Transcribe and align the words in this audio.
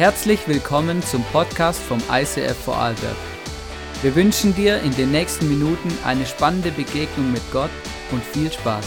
Herzlich 0.00 0.48
willkommen 0.48 1.02
zum 1.02 1.22
Podcast 1.24 1.78
vom 1.78 1.98
ICF 2.10 2.56
Vorarlberg. 2.64 3.16
Wir 4.00 4.16
wünschen 4.16 4.54
dir 4.54 4.80
in 4.80 4.92
den 4.96 5.10
nächsten 5.10 5.46
Minuten 5.46 5.90
eine 6.06 6.24
spannende 6.24 6.70
Begegnung 6.70 7.30
mit 7.30 7.42
Gott 7.52 7.68
und 8.10 8.24
viel 8.24 8.50
Spaß. 8.50 8.86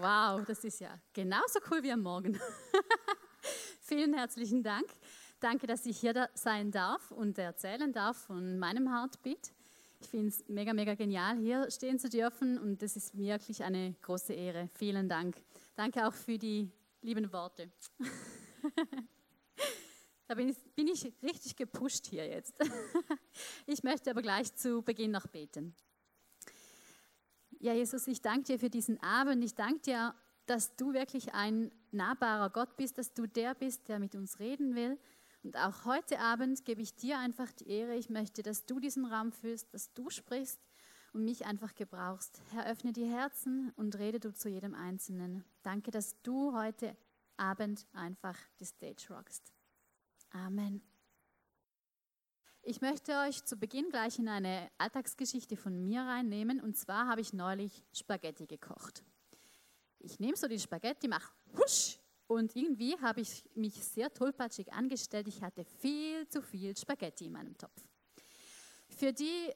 Wow, 0.00 0.44
das 0.48 0.64
ist 0.64 0.80
ja 0.80 1.00
genauso 1.12 1.60
cool 1.70 1.84
wie 1.84 1.92
am 1.92 2.00
Morgen. 2.00 2.40
Vielen 3.82 4.14
herzlichen 4.14 4.64
Dank. 4.64 4.88
Danke, 5.42 5.66
dass 5.66 5.84
ich 5.86 5.98
hier 5.98 6.30
sein 6.34 6.70
darf 6.70 7.10
und 7.10 7.36
erzählen 7.36 7.92
darf 7.92 8.16
von 8.16 8.60
meinem 8.60 8.88
Heartbeat. 8.88 9.52
Ich 10.00 10.06
finde 10.06 10.28
es 10.28 10.44
mega, 10.46 10.72
mega 10.72 10.94
genial, 10.94 11.36
hier 11.36 11.68
stehen 11.68 11.98
zu 11.98 12.08
dürfen 12.08 12.58
und 12.58 12.80
das 12.80 12.94
ist 12.94 13.18
wirklich 13.18 13.64
eine 13.64 13.96
große 14.02 14.34
Ehre. 14.34 14.70
Vielen 14.74 15.08
Dank. 15.08 15.42
Danke 15.74 16.06
auch 16.06 16.14
für 16.14 16.38
die 16.38 16.70
lieben 17.00 17.32
Worte. 17.32 17.72
da 20.28 20.36
bin 20.36 20.48
ich, 20.48 20.58
bin 20.76 20.86
ich 20.86 21.12
richtig 21.24 21.56
gepusht 21.56 22.06
hier 22.06 22.28
jetzt. 22.28 22.54
ich 23.66 23.82
möchte 23.82 24.12
aber 24.12 24.22
gleich 24.22 24.54
zu 24.54 24.82
Beginn 24.82 25.10
noch 25.10 25.26
beten. 25.26 25.74
Ja, 27.58 27.72
Jesus, 27.72 28.06
ich 28.06 28.22
danke 28.22 28.44
dir 28.44 28.60
für 28.60 28.70
diesen 28.70 29.02
Abend. 29.02 29.42
Ich 29.42 29.56
danke 29.56 29.80
dir, 29.80 30.14
dass 30.46 30.76
du 30.76 30.92
wirklich 30.92 31.34
ein 31.34 31.72
nahbarer 31.90 32.50
Gott 32.50 32.76
bist, 32.76 32.96
dass 32.96 33.12
du 33.12 33.26
der 33.26 33.56
bist, 33.56 33.88
der 33.88 33.98
mit 33.98 34.14
uns 34.14 34.38
reden 34.38 34.76
will 34.76 35.00
und 35.42 35.56
auch 35.56 35.84
heute 35.84 36.20
Abend 36.20 36.64
gebe 36.64 36.82
ich 36.82 36.94
dir 36.94 37.18
einfach 37.18 37.50
die 37.52 37.68
Ehre. 37.68 37.96
Ich 37.96 38.08
möchte, 38.08 38.42
dass 38.42 38.64
du 38.64 38.78
diesen 38.78 39.04
Raum 39.04 39.32
führst, 39.32 39.74
dass 39.74 39.92
du 39.92 40.08
sprichst 40.08 40.60
und 41.12 41.24
mich 41.24 41.46
einfach 41.46 41.74
gebrauchst. 41.74 42.40
Herr, 42.52 42.66
öffne 42.66 42.92
die 42.92 43.06
Herzen 43.06 43.72
und 43.76 43.98
rede 43.98 44.20
du 44.20 44.32
zu 44.32 44.48
jedem 44.48 44.74
Einzelnen. 44.74 45.44
Danke, 45.62 45.90
dass 45.90 46.20
du 46.22 46.54
heute 46.54 46.96
Abend 47.36 47.86
einfach 47.92 48.38
die 48.60 48.66
Stage 48.66 49.08
rockst. 49.10 49.52
Amen. 50.30 50.80
Ich 52.62 52.80
möchte 52.80 53.18
euch 53.18 53.44
zu 53.44 53.56
Beginn 53.56 53.90
gleich 53.90 54.20
in 54.20 54.28
eine 54.28 54.70
Alltagsgeschichte 54.78 55.56
von 55.56 55.82
mir 55.82 56.02
reinnehmen. 56.02 56.60
Und 56.60 56.76
zwar 56.76 57.08
habe 57.08 57.20
ich 57.20 57.32
neulich 57.32 57.84
Spaghetti 57.92 58.46
gekocht. 58.46 59.02
Ich 59.98 60.20
nehme 60.20 60.36
so 60.36 60.46
die 60.46 60.60
Spaghetti, 60.60 61.08
mache 61.08 61.32
husch 61.58 61.98
und 62.32 62.56
irgendwie 62.56 62.98
habe 63.00 63.20
ich 63.20 63.44
mich 63.54 63.74
sehr 63.84 64.12
tollpatschig 64.12 64.72
angestellt. 64.72 65.28
Ich 65.28 65.42
hatte 65.42 65.64
viel 65.64 66.28
zu 66.28 66.42
viel 66.42 66.76
Spaghetti 66.76 67.26
in 67.26 67.32
meinem 67.32 67.56
Topf. 67.56 67.84
Für 68.88 69.12
die, 69.12 69.50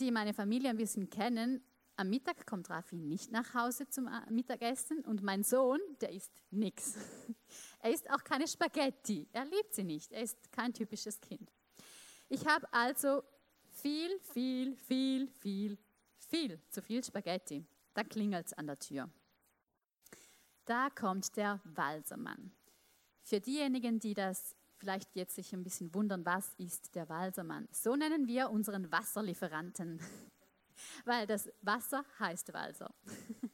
die 0.00 0.10
meine 0.10 0.34
Familie 0.34 0.70
ein 0.70 0.76
bisschen 0.76 1.10
kennen, 1.10 1.62
am 1.96 2.10
Mittag 2.10 2.46
kommt 2.46 2.70
Rafi 2.70 2.96
nicht 2.96 3.32
nach 3.32 3.54
Hause 3.54 3.88
zum 3.88 4.08
Mittagessen 4.30 5.04
und 5.04 5.22
mein 5.22 5.42
Sohn, 5.42 5.80
der 6.00 6.10
isst 6.10 6.32
nichts. 6.50 6.94
Er 7.80 7.92
isst 7.92 8.10
auch 8.10 8.22
keine 8.24 8.46
Spaghetti. 8.46 9.28
Er 9.32 9.44
liebt 9.44 9.72
sie 9.72 9.84
nicht. 9.84 10.10
Er 10.12 10.22
ist 10.22 10.50
kein 10.50 10.74
typisches 10.74 11.20
Kind. 11.20 11.52
Ich 12.28 12.44
habe 12.46 12.66
also 12.72 13.22
viel, 13.70 14.18
viel, 14.20 14.76
viel, 14.76 15.28
viel, 15.28 15.78
viel 16.18 16.60
zu 16.70 16.82
viel 16.82 17.02
Spaghetti. 17.04 17.64
Da 17.94 18.04
klingelt 18.04 18.46
es 18.46 18.52
an 18.52 18.66
der 18.66 18.78
Tür. 18.78 19.08
Da 20.68 20.90
kommt 20.90 21.34
der 21.38 21.62
Walsermann. 21.64 22.52
Für 23.22 23.40
diejenigen, 23.40 24.00
die 24.00 24.12
das 24.12 24.54
vielleicht 24.76 25.16
jetzt 25.16 25.34
sich 25.34 25.54
ein 25.54 25.64
bisschen 25.64 25.94
wundern, 25.94 26.26
was 26.26 26.52
ist 26.58 26.94
der 26.94 27.08
Walsermann? 27.08 27.66
So 27.72 27.96
nennen 27.96 28.26
wir 28.26 28.50
unseren 28.50 28.92
Wasserlieferanten, 28.92 29.98
weil 31.06 31.26
das 31.26 31.48
Wasser 31.62 32.04
heißt 32.18 32.52
Walser. 32.52 32.94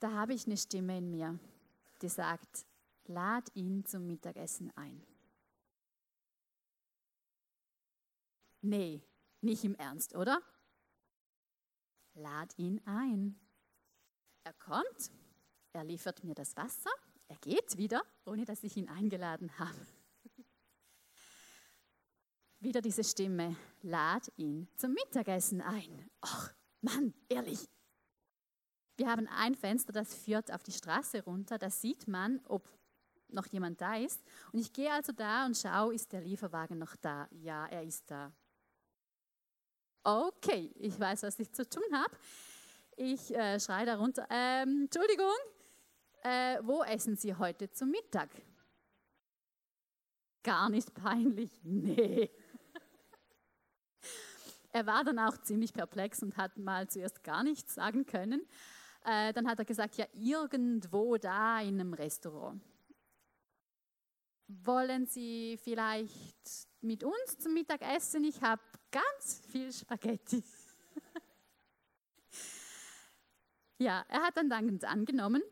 Da 0.00 0.12
habe 0.12 0.34
ich 0.34 0.44
eine 0.44 0.58
Stimme 0.58 0.98
in 0.98 1.10
mir, 1.10 1.38
die 2.02 2.10
sagt, 2.10 2.66
lad 3.06 3.48
ihn 3.54 3.86
zum 3.86 4.06
Mittagessen 4.06 4.70
ein. 4.76 5.02
Nee, 8.60 9.02
nicht 9.40 9.64
im 9.64 9.74
Ernst, 9.76 10.14
oder? 10.14 10.42
Lad 12.12 12.52
ihn 12.58 12.82
ein. 12.84 13.40
Er 14.44 14.52
kommt, 14.52 15.10
er 15.72 15.84
liefert 15.84 16.22
mir 16.22 16.34
das 16.34 16.54
Wasser, 16.54 16.90
er 17.28 17.36
geht 17.36 17.78
wieder, 17.78 18.02
ohne 18.26 18.44
dass 18.44 18.62
ich 18.62 18.76
ihn 18.76 18.90
eingeladen 18.90 19.58
habe. 19.58 19.86
wieder 22.60 22.82
diese 22.82 23.04
Stimme, 23.04 23.56
lad 23.80 24.30
ihn 24.36 24.68
zum 24.76 24.92
Mittagessen 24.92 25.62
ein. 25.62 26.10
Ach, 26.20 26.52
Mann, 26.82 27.14
ehrlich. 27.30 27.66
Wir 28.98 29.10
haben 29.10 29.26
ein 29.28 29.54
Fenster, 29.54 29.92
das 29.92 30.14
führt 30.14 30.52
auf 30.52 30.62
die 30.62 30.72
Straße 30.72 31.24
runter, 31.24 31.56
da 31.56 31.70
sieht 31.70 32.06
man, 32.06 32.44
ob 32.44 32.68
noch 33.28 33.46
jemand 33.46 33.80
da 33.80 33.96
ist. 33.96 34.22
Und 34.52 34.58
ich 34.60 34.74
gehe 34.74 34.92
also 34.92 35.12
da 35.12 35.46
und 35.46 35.56
schaue, 35.56 35.94
ist 35.94 36.12
der 36.12 36.20
Lieferwagen 36.20 36.78
noch 36.78 36.96
da? 36.96 37.26
Ja, 37.30 37.66
er 37.66 37.82
ist 37.82 38.10
da. 38.10 38.30
Okay, 40.02 40.70
ich 40.76 41.00
weiß, 41.00 41.22
was 41.22 41.38
ich 41.38 41.50
zu 41.50 41.66
tun 41.66 41.82
habe. 41.92 42.14
Ich 42.96 43.34
äh, 43.34 43.58
schreie 43.58 43.86
darunter, 43.86 44.26
ähm, 44.30 44.82
Entschuldigung, 44.82 45.34
äh, 46.22 46.58
wo 46.62 46.82
essen 46.84 47.16
Sie 47.16 47.34
heute 47.34 47.70
zum 47.70 47.90
Mittag? 47.90 48.30
Gar 50.44 50.70
nicht 50.70 50.94
peinlich, 50.94 51.50
nee. 51.64 52.30
er 54.72 54.86
war 54.86 55.02
dann 55.02 55.18
auch 55.18 55.36
ziemlich 55.38 55.72
perplex 55.72 56.22
und 56.22 56.36
hat 56.36 56.56
mal 56.56 56.88
zuerst 56.88 57.24
gar 57.24 57.42
nichts 57.42 57.74
sagen 57.74 58.06
können. 58.06 58.46
Äh, 59.04 59.32
dann 59.32 59.48
hat 59.48 59.58
er 59.58 59.64
gesagt, 59.64 59.96
ja, 59.96 60.06
irgendwo 60.12 61.16
da 61.16 61.60
in 61.60 61.80
einem 61.80 61.94
Restaurant. 61.94 62.62
Wollen 64.46 65.06
Sie 65.06 65.58
vielleicht 65.62 66.68
mit 66.80 67.02
uns 67.02 67.38
zum 67.38 67.54
Mittag 67.54 67.82
essen? 67.82 68.24
Ich 68.24 68.40
habe 68.40 68.62
ganz 68.90 69.40
viel 69.50 69.72
Spaghetti. 69.72 70.44
Ja, 73.78 74.04
er 74.08 74.22
hat 74.22 74.36
dann 74.36 74.48
dankend 74.48 74.84
angenommen 74.84 75.42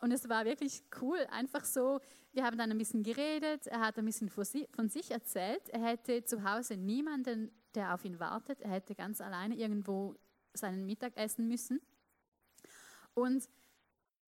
und 0.00 0.12
es 0.12 0.28
war 0.28 0.44
wirklich 0.44 0.82
cool, 1.00 1.18
einfach 1.30 1.64
so. 1.64 2.00
Wir 2.32 2.44
haben 2.44 2.56
dann 2.56 2.70
ein 2.70 2.78
bisschen 2.78 3.02
geredet, 3.02 3.66
er 3.66 3.80
hat 3.80 3.98
ein 3.98 4.04
bisschen 4.04 4.28
von 4.28 4.88
sich 4.88 5.10
erzählt. 5.10 5.68
Er 5.68 5.82
hätte 5.82 6.24
zu 6.24 6.44
Hause 6.44 6.76
niemanden, 6.76 7.50
der 7.74 7.94
auf 7.94 8.04
ihn 8.04 8.18
wartet. 8.18 8.60
Er 8.60 8.70
hätte 8.70 8.94
ganz 8.94 9.20
alleine 9.20 9.56
irgendwo 9.56 10.16
seinen 10.54 10.86
Mittag 10.86 11.16
essen 11.16 11.48
müssen. 11.48 11.80
Und 13.14 13.48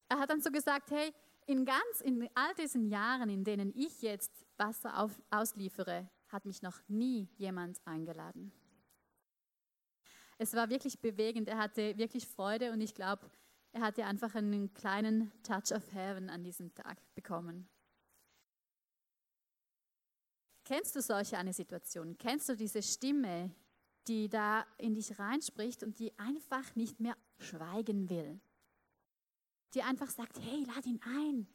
er 0.08 0.19
hat 0.19 0.31
dann 0.31 0.41
so 0.41 0.50
gesagt, 0.50 0.91
hey, 0.91 1.12
in 1.47 1.64
ganz, 1.64 2.00
in 2.02 2.28
all 2.34 2.54
diesen 2.54 2.86
Jahren, 2.86 3.31
in 3.31 3.44
denen 3.44 3.72
ich 3.75 4.02
jetzt 4.02 4.32
Wasser 4.58 4.98
auf, 4.98 5.20
ausliefere, 5.31 6.08
hat 6.28 6.44
mich 6.44 6.62
noch 6.62 6.81
nie 6.88 7.28
jemand 7.36 7.81
eingeladen. 7.86 8.52
Es 10.38 10.54
war 10.54 10.70
wirklich 10.70 11.00
bewegend. 11.00 11.48
Er 11.48 11.59
hatte 11.59 11.97
wirklich 11.98 12.26
Freude 12.26 12.72
und 12.72 12.81
ich 12.81 12.94
glaube, 12.94 13.31
er 13.72 13.81
hatte 13.81 14.04
einfach 14.04 14.34
einen 14.34 14.72
kleinen 14.75 15.32
Touch 15.43 15.72
of 15.72 15.93
Heaven 15.93 16.28
an 16.28 16.44
diesem 16.44 16.75
Tag 16.75 16.98
bekommen. 17.15 17.69
Kennst 20.65 20.94
du 20.94 21.03
solche 21.03 21.38
eine 21.38 21.53
Situation? 21.53 22.16
Kennst 22.19 22.48
du 22.48 22.56
diese 22.56 22.82
Stimme, 22.82 23.50
die 24.06 24.28
da 24.28 24.66
in 24.78 24.94
dich 24.94 25.19
reinspricht 25.19 25.82
und 25.82 25.98
die 25.98 26.16
einfach 26.19 26.75
nicht 26.76 27.00
mehr 27.00 27.16
schweigen 27.38 28.09
will? 28.10 28.41
Die 29.75 29.82
einfach 29.82 30.10
sagt, 30.10 30.38
hey, 30.41 30.64
lad 30.64 30.87
ihn 30.87 31.00
ein. 31.03 31.49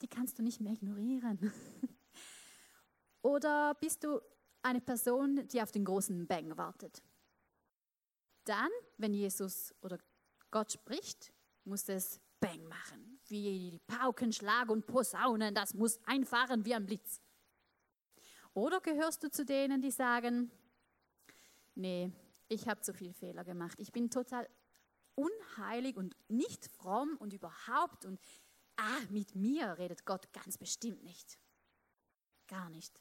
Die 0.00 0.08
kannst 0.08 0.38
du 0.38 0.42
nicht 0.42 0.60
mehr 0.60 0.72
ignorieren. 0.72 1.52
Oder 3.22 3.74
bist 3.74 4.04
du 4.04 4.20
eine 4.62 4.80
Person, 4.80 5.46
die 5.48 5.62
auf 5.62 5.70
den 5.70 5.84
großen 5.84 6.26
Bang 6.26 6.56
wartet? 6.56 7.02
Dann, 8.44 8.70
wenn 8.98 9.14
Jesus 9.14 9.74
oder 9.80 9.98
Gott 10.50 10.72
spricht, 10.72 11.32
muss 11.64 11.88
es 11.88 12.20
Bang 12.40 12.62
machen. 12.68 13.18
Wie 13.26 13.70
die 13.70 13.78
Paukenschlag 13.86 14.68
und 14.68 14.86
Posaunen, 14.86 15.54
das 15.54 15.74
muss 15.74 15.98
einfahren 16.04 16.64
wie 16.64 16.74
ein 16.74 16.84
Blitz. 16.84 17.20
Oder 18.52 18.80
gehörst 18.80 19.24
du 19.24 19.30
zu 19.30 19.44
denen, 19.44 19.80
die 19.80 19.90
sagen, 19.90 20.50
nee, 21.74 22.12
ich 22.48 22.68
habe 22.68 22.82
zu 22.82 22.92
viel 22.92 23.12
Fehler 23.12 23.44
gemacht. 23.44 23.80
Ich 23.80 23.92
bin 23.92 24.10
total 24.10 24.48
unheilig 25.14 25.96
und 25.96 26.16
nicht 26.28 26.66
fromm 26.66 27.16
und 27.18 27.32
überhaupt 27.32 28.04
und 28.04 28.20
ah, 28.76 29.00
mit 29.10 29.34
mir 29.34 29.78
redet 29.78 30.04
Gott 30.04 30.32
ganz 30.32 30.58
bestimmt 30.58 31.02
nicht. 31.02 31.38
Gar 32.46 32.68
nicht. 32.70 33.00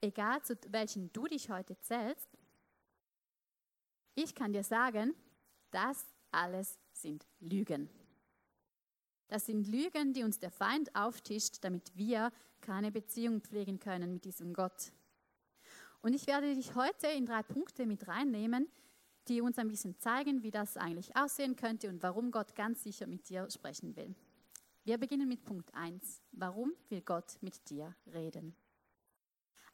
Egal 0.00 0.42
zu 0.42 0.56
welchen 0.68 1.12
du 1.12 1.26
dich 1.26 1.50
heute 1.50 1.78
zählst, 1.78 2.28
ich 4.14 4.34
kann 4.34 4.52
dir 4.52 4.64
sagen, 4.64 5.14
das 5.70 6.06
alles 6.30 6.78
sind 6.92 7.26
Lügen. 7.40 7.88
Das 9.28 9.46
sind 9.46 9.66
Lügen, 9.66 10.12
die 10.12 10.24
uns 10.24 10.38
der 10.38 10.50
Feind 10.50 10.94
auftischt, 10.94 11.64
damit 11.64 11.96
wir 11.96 12.30
keine 12.60 12.92
Beziehung 12.92 13.40
pflegen 13.40 13.78
können 13.78 14.12
mit 14.12 14.24
diesem 14.24 14.52
Gott. 14.52 14.92
Und 16.02 16.14
ich 16.14 16.26
werde 16.26 16.54
dich 16.54 16.74
heute 16.74 17.06
in 17.06 17.26
drei 17.26 17.42
Punkte 17.42 17.86
mit 17.86 18.08
reinnehmen, 18.08 18.68
die 19.28 19.40
uns 19.40 19.58
ein 19.58 19.68
bisschen 19.68 19.98
zeigen, 19.98 20.42
wie 20.42 20.50
das 20.50 20.76
eigentlich 20.76 21.16
aussehen 21.16 21.56
könnte 21.56 21.88
und 21.88 22.02
warum 22.02 22.30
Gott 22.30 22.54
ganz 22.54 22.82
sicher 22.82 23.06
mit 23.06 23.28
dir 23.28 23.48
sprechen 23.50 23.96
will. 23.96 24.14
Wir 24.84 24.98
beginnen 24.98 25.28
mit 25.28 25.44
Punkt 25.44 25.72
1. 25.74 26.20
Warum 26.32 26.72
will 26.88 27.02
Gott 27.02 27.38
mit 27.40 27.70
dir 27.70 27.94
reden? 28.12 28.56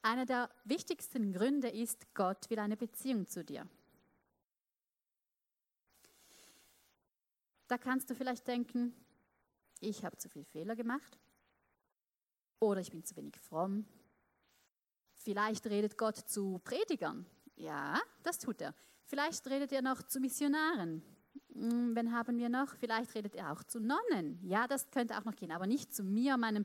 Einer 0.02 0.26
der 0.26 0.50
wichtigsten 0.64 1.32
Gründe 1.32 1.69
ist, 1.69 2.14
Gott 2.14 2.50
will 2.50 2.58
eine 2.58 2.76
Beziehung 2.76 3.26
zu 3.26 3.43
dir. 3.43 3.67
Da 7.69 7.76
kannst 7.76 8.09
du 8.09 8.15
vielleicht 8.15 8.49
denken, 8.49 8.94
ich 9.81 10.05
habe 10.05 10.17
zu 10.17 10.29
viele 10.29 10.47
Fehler 10.47 10.75
gemacht 10.75 11.19
oder 12.61 12.81
ich 12.81 12.91
bin 12.91 13.05
zu 13.05 13.15
wenig 13.17 13.38
fromm. 13.38 13.85
Vielleicht 15.15 15.67
redet 15.67 15.99
Gott 15.99 16.17
zu 16.17 16.61
Predigern. 16.65 17.26
Ja, 17.56 18.00
das 18.23 18.38
tut 18.38 18.62
er. 18.62 18.75
Vielleicht 19.05 19.47
redet 19.49 19.73
er 19.73 19.82
noch 19.82 20.03
zu 20.03 20.19
Missionaren. 20.19 21.03
Hm, 21.53 21.94
wen 21.94 22.12
haben 22.12 22.38
wir 22.38 22.49
noch? 22.49 22.75
Vielleicht 22.76 23.15
redet 23.15 23.35
er 23.35 23.53
auch 23.53 23.62
zu 23.62 23.81
Nonnen. 23.81 24.41
Ja, 24.43 24.67
das 24.67 24.91
könnte 24.91 25.19
auch 25.19 25.25
noch 25.25 25.37
gehen, 25.37 25.53
aber 25.53 25.67
nicht 25.67 25.94
zu 25.94 26.03
mir, 26.03 26.38
meinem, 26.38 26.64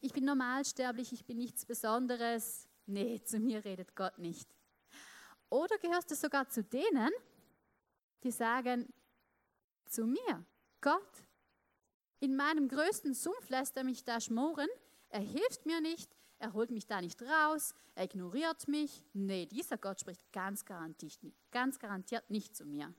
ich 0.00 0.12
bin 0.12 0.24
normalsterblich, 0.24 1.12
ich 1.12 1.24
bin 1.24 1.36
nichts 1.36 1.64
Besonderes. 1.64 2.68
Nee, 2.86 3.20
zu 3.22 3.38
mir 3.38 3.64
redet 3.64 3.94
Gott 3.94 4.18
nicht. 4.18 4.48
Oder 5.50 5.78
gehörst 5.78 6.10
du 6.10 6.16
sogar 6.16 6.48
zu 6.48 6.64
denen, 6.64 7.10
die 8.24 8.30
sagen, 8.32 8.92
zu 9.90 10.06
mir, 10.06 10.44
Gott, 10.80 11.24
in 12.20 12.36
meinem 12.36 12.68
größten 12.68 13.14
Sumpf 13.14 13.48
lässt 13.48 13.76
er 13.76 13.84
mich 13.84 14.04
da 14.04 14.20
schmoren, 14.20 14.68
er 15.08 15.20
hilft 15.20 15.66
mir 15.66 15.80
nicht, 15.80 16.14
er 16.38 16.52
holt 16.52 16.70
mich 16.70 16.86
da 16.86 17.00
nicht 17.00 17.20
raus, 17.22 17.74
er 17.94 18.04
ignoriert 18.04 18.68
mich. 18.68 19.04
Nee, 19.12 19.46
dieser 19.46 19.76
Gott 19.76 20.00
spricht 20.00 20.32
ganz 20.32 20.64
garantiert, 20.64 21.18
ganz 21.50 21.78
garantiert 21.78 22.30
nicht 22.30 22.56
zu 22.56 22.64
mir. 22.64 22.94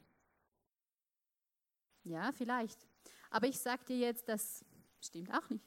Ja, 2.03 2.31
vielleicht. 2.31 2.85
Aber 3.29 3.47
ich 3.47 3.59
sage 3.59 3.83
dir 3.85 3.97
jetzt, 3.97 4.27
das 4.27 4.65
stimmt 4.99 5.33
auch 5.33 5.49
nicht. 5.49 5.65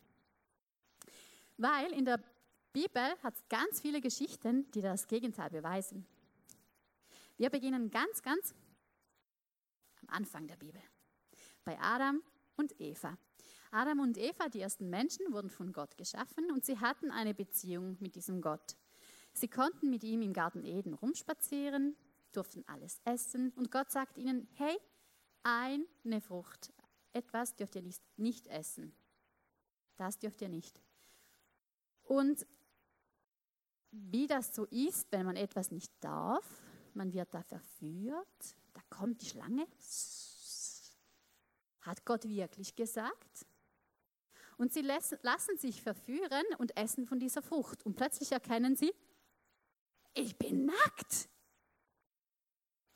Weil 1.56 1.92
in 1.92 2.04
der 2.04 2.22
Bibel 2.72 3.16
hat 3.22 3.34
es 3.34 3.48
ganz 3.48 3.80
viele 3.80 4.00
Geschichten, 4.00 4.70
die 4.72 4.80
das 4.80 5.06
Gegenteil 5.06 5.50
beweisen. 5.50 6.06
Wir 7.36 7.50
beginnen 7.50 7.90
ganz, 7.90 8.22
ganz 8.22 8.54
am 10.02 10.08
Anfang 10.08 10.46
der 10.46 10.56
Bibel. 10.56 10.82
Bei 11.64 11.78
Adam 11.80 12.22
und 12.56 12.78
Eva. 12.80 13.16
Adam 13.70 14.00
und 14.00 14.18
Eva, 14.18 14.48
die 14.48 14.60
ersten 14.60 14.88
Menschen, 14.88 15.32
wurden 15.32 15.50
von 15.50 15.72
Gott 15.72 15.96
geschaffen 15.96 16.50
und 16.52 16.64
sie 16.64 16.78
hatten 16.78 17.10
eine 17.10 17.34
Beziehung 17.34 17.96
mit 18.00 18.14
diesem 18.14 18.40
Gott. 18.40 18.76
Sie 19.32 19.48
konnten 19.48 19.90
mit 19.90 20.04
ihm 20.04 20.22
im 20.22 20.32
Garten 20.32 20.64
Eden 20.64 20.94
rumspazieren, 20.94 21.96
durften 22.32 22.64
alles 22.68 23.00
essen 23.04 23.52
und 23.56 23.70
Gott 23.72 23.90
sagt 23.90 24.18
ihnen, 24.18 24.48
hey, 24.54 24.76
eine 25.42 26.20
Frucht, 26.20 26.72
etwas 27.12 27.54
dürft 27.56 27.74
ihr 27.74 27.82
nicht, 27.82 28.02
nicht 28.16 28.46
essen. 28.46 28.94
Das 29.96 30.18
dürft 30.18 30.40
ihr 30.42 30.48
nicht. 30.48 30.80
Und 32.04 32.46
wie 33.90 34.26
das 34.26 34.54
so 34.54 34.66
ist, 34.66 35.10
wenn 35.12 35.26
man 35.26 35.36
etwas 35.36 35.70
nicht 35.70 35.92
darf, 36.00 36.44
man 36.94 37.12
wird 37.12 37.32
da 37.32 37.42
verführt, 37.42 38.56
da 38.72 38.80
kommt 38.88 39.22
die 39.22 39.26
Schlange. 39.26 39.66
Hat 41.84 42.04
Gott 42.04 42.24
wirklich 42.24 42.74
gesagt? 42.74 43.46
Und 44.56 44.72
sie 44.72 44.82
lassen 44.82 45.56
sich 45.56 45.82
verführen 45.82 46.44
und 46.58 46.76
essen 46.76 47.06
von 47.06 47.18
dieser 47.18 47.42
Frucht. 47.42 47.84
Und 47.84 47.96
plötzlich 47.96 48.32
erkennen 48.32 48.76
sie, 48.76 48.94
ich 50.14 50.38
bin 50.38 50.66
nackt. 50.66 51.28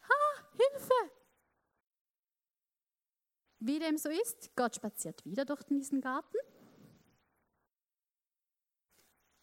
Ha, 0.03 0.51
Hilfe! 0.57 1.13
Wie 3.61 3.79
dem 3.79 3.99
so 3.99 4.09
ist, 4.09 4.55
Gott 4.55 4.77
spaziert 4.77 5.25
wieder 5.25 5.45
durch 5.45 5.63
diesen 5.65 6.01
Garten 6.01 6.39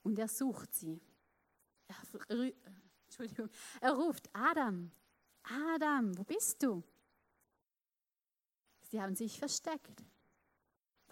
und 0.04 0.18
er 0.18 0.30
sucht 0.30 0.74
sie. 0.74 1.02
Er, 1.88 2.54
Entschuldigung, 3.04 3.50
er 3.82 3.92
ruft 3.92 4.30
Adam, 4.34 4.92
Adam, 5.44 6.18
wo 6.18 6.24
bist 6.24 6.64
du? 6.64 6.84
Sie 8.90 9.02
haben 9.02 9.16
sich 9.16 9.40
versteckt 9.40 10.04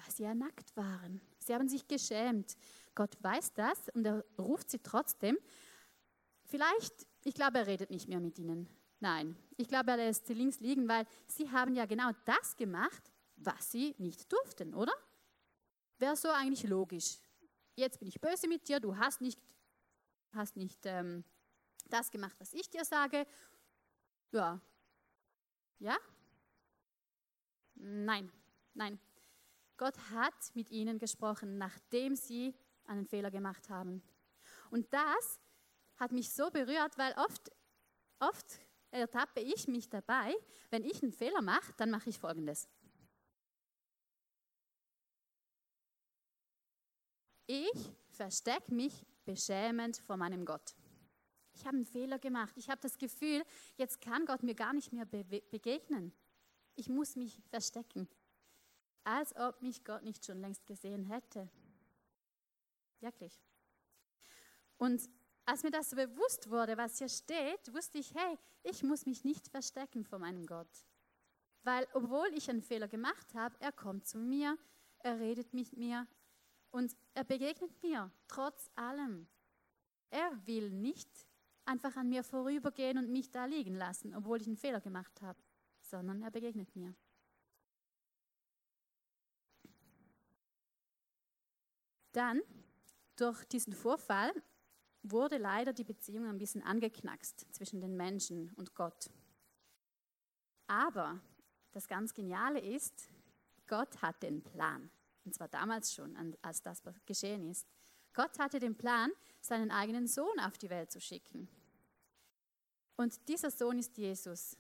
weil 0.04 0.12
sie 0.12 0.24
ja 0.24 0.36
nackt 0.36 0.76
waren. 0.76 1.22
Sie 1.40 1.54
haben 1.54 1.68
sich 1.68 1.88
geschämt. 1.88 2.56
Gott 2.96 3.16
weiß 3.22 3.54
das 3.54 3.90
und 3.90 4.06
er 4.06 4.24
ruft 4.38 4.70
sie 4.70 4.80
trotzdem. 4.80 5.38
Vielleicht, 6.46 7.08
ich 7.24 7.34
glaube, 7.34 7.60
er 7.60 7.68
redet 7.68 7.90
nicht 7.90 8.08
mehr 8.08 8.20
mit 8.20 8.38
ihnen. 8.40 8.70
Nein, 9.00 9.36
ich 9.58 9.68
glaube, 9.68 9.92
er 9.92 9.98
lässt 9.98 10.28
sie 10.28 10.34
links 10.34 10.60
liegen, 10.60 10.88
weil 10.88 11.06
sie 11.28 11.50
haben 11.52 11.76
ja 11.76 11.86
genau 11.86 12.12
das 12.26 12.56
gemacht, 12.56 13.12
was 13.36 13.72
sie 13.72 13.96
nicht 13.98 14.32
durften, 14.32 14.74
oder? 14.74 14.94
Wäre 16.00 16.16
so 16.16 16.30
eigentlich 16.30 16.64
logisch. 16.64 17.18
Jetzt 17.76 18.00
bin 18.00 18.08
ich 18.08 18.22
böse 18.22 18.48
mit 18.48 18.68
dir, 18.68 18.80
du 18.80 18.96
hast 18.96 19.20
nicht, 19.20 19.40
hast 20.34 20.56
nicht 20.56 20.80
ähm, 20.86 21.24
das 21.90 22.12
gemacht, 22.12 22.36
was 22.40 22.54
ich 22.54 22.70
dir 22.70 22.86
sage. 22.86 23.26
Ja. 24.32 24.62
Ja? 25.80 25.98
Nein, 27.84 28.32
nein. 28.74 28.98
Gott 29.76 29.98
hat 30.12 30.56
mit 30.56 30.72
ihnen 30.72 31.00
gesprochen, 31.00 31.58
nachdem 31.58 32.16
sie 32.16 32.56
einen 32.86 33.06
Fehler 33.06 33.30
gemacht 33.30 33.70
haben. 33.70 34.02
Und 34.72 34.92
das 34.94 35.42
hat 35.98 36.14
mich 36.14 36.32
so 36.32 36.50
berührt, 36.50 36.98
weil 36.98 37.14
oft, 37.18 37.52
oft 38.20 38.60
ertappe 38.92 39.42
ich 39.42 39.68
mich 39.68 39.90
dabei, 39.90 40.34
wenn 40.70 40.84
ich 40.86 41.04
einen 41.04 41.12
Fehler 41.12 41.42
mache, 41.42 41.74
dann 41.76 41.90
mache 41.90 42.10
ich 42.10 42.18
Folgendes. 42.18 42.70
Ich 47.46 47.92
verstecke 48.12 48.74
mich 48.74 49.06
beschämend 49.26 49.98
vor 49.98 50.16
meinem 50.16 50.46
Gott. 50.46 50.74
Ich 51.54 51.66
habe 51.66 51.76
einen 51.76 51.86
Fehler 51.86 52.18
gemacht. 52.18 52.58
Ich 52.58 52.70
habe 52.70 52.80
das 52.82 52.98
Gefühl, 52.98 53.44
jetzt 53.76 54.00
kann 54.00 54.26
Gott 54.26 54.42
mir 54.42 54.56
gar 54.56 54.74
nicht 54.74 54.94
mehr 54.94 55.06
be 55.06 55.24
begegnen. 55.52 56.14
Ich 56.76 56.90
muss 56.90 57.16
mich 57.16 57.42
verstecken 57.50 58.08
als 59.04 59.36
ob 59.36 59.62
mich 59.62 59.84
Gott 59.84 60.04
nicht 60.04 60.26
schon 60.26 60.40
längst 60.40 60.66
gesehen 60.66 61.04
hätte. 61.04 61.50
Wirklich. 63.00 63.38
Und 64.78 65.10
als 65.46 65.64
mir 65.64 65.72
das 65.72 65.90
so 65.90 65.96
bewusst 65.96 66.50
wurde, 66.50 66.78
was 66.78 66.98
hier 66.98 67.10
steht, 67.10 67.74
wusste 67.74 67.98
ich, 67.98 68.14
hey, 68.16 68.38
ich 68.64 68.82
muss 68.84 69.06
mich 69.06 69.24
nicht 69.24 69.50
verstecken 69.50 70.06
vor 70.06 70.20
meinem 70.20 70.46
Gott. 70.46 70.86
Weil 71.64 71.88
obwohl 71.94 72.28
ich 72.34 72.50
einen 72.50 72.62
Fehler 72.62 72.88
gemacht 72.88 73.34
habe, 73.34 73.56
er 73.60 73.72
kommt 73.72 74.08
zu 74.08 74.18
mir, 74.18 74.58
er 75.00 75.20
redet 75.20 75.54
mit 75.54 75.76
mir 75.76 76.08
und 76.72 76.96
er 77.14 77.24
begegnet 77.26 77.82
mir, 77.84 78.12
trotz 78.28 78.70
allem. 78.76 79.28
Er 80.10 80.46
will 80.46 80.70
nicht 80.70 81.10
einfach 81.66 81.96
an 81.96 82.10
mir 82.10 82.24
vorübergehen 82.24 82.98
und 82.98 83.10
mich 83.10 83.32
da 83.32 83.46
liegen 83.46 83.76
lassen, 83.76 84.16
obwohl 84.16 84.40
ich 84.42 84.48
einen 84.48 84.58
Fehler 84.58 84.82
gemacht 84.82 85.22
habe, 85.22 85.42
sondern 85.94 86.24
er 86.24 86.32
begegnet 86.32 86.76
mir. 86.76 86.96
Dann, 92.14 92.42
durch 93.16 93.46
diesen 93.46 93.74
Vorfall, 93.74 94.34
wurde 95.04 95.38
leider 95.38 95.72
die 95.72 95.84
Beziehung 95.84 96.26
ein 96.26 96.40
bisschen 96.40 96.64
angeknackst 96.64 97.46
zwischen 97.54 97.80
den 97.80 97.96
Menschen 97.96 98.52
und 98.56 98.74
Gott. 98.74 99.12
Aber 100.66 101.22
das 101.74 101.88
ganz 101.88 102.16
Geniale 102.16 102.60
ist, 102.60 103.12
Gott 103.68 104.02
hat 104.02 104.24
den 104.24 104.42
Plan. 104.42 104.90
Und 105.26 105.36
zwar 105.36 105.48
damals 105.48 105.94
schon, 105.94 106.36
als 106.42 106.64
das 106.64 106.82
geschehen 107.06 107.52
ist. 107.52 107.68
Gott 108.14 108.40
hatte 108.40 108.60
den 108.60 108.76
Plan, 108.76 109.12
seinen 109.42 109.70
eigenen 109.70 110.08
Sohn 110.08 110.40
auf 110.40 110.58
die 110.58 110.72
Welt 110.72 110.92
zu 110.92 111.00
schicken. 111.00 111.48
Und 112.96 113.28
dieser 113.28 113.52
Sohn 113.52 113.78
ist 113.78 113.96
Jesus. 113.96 114.58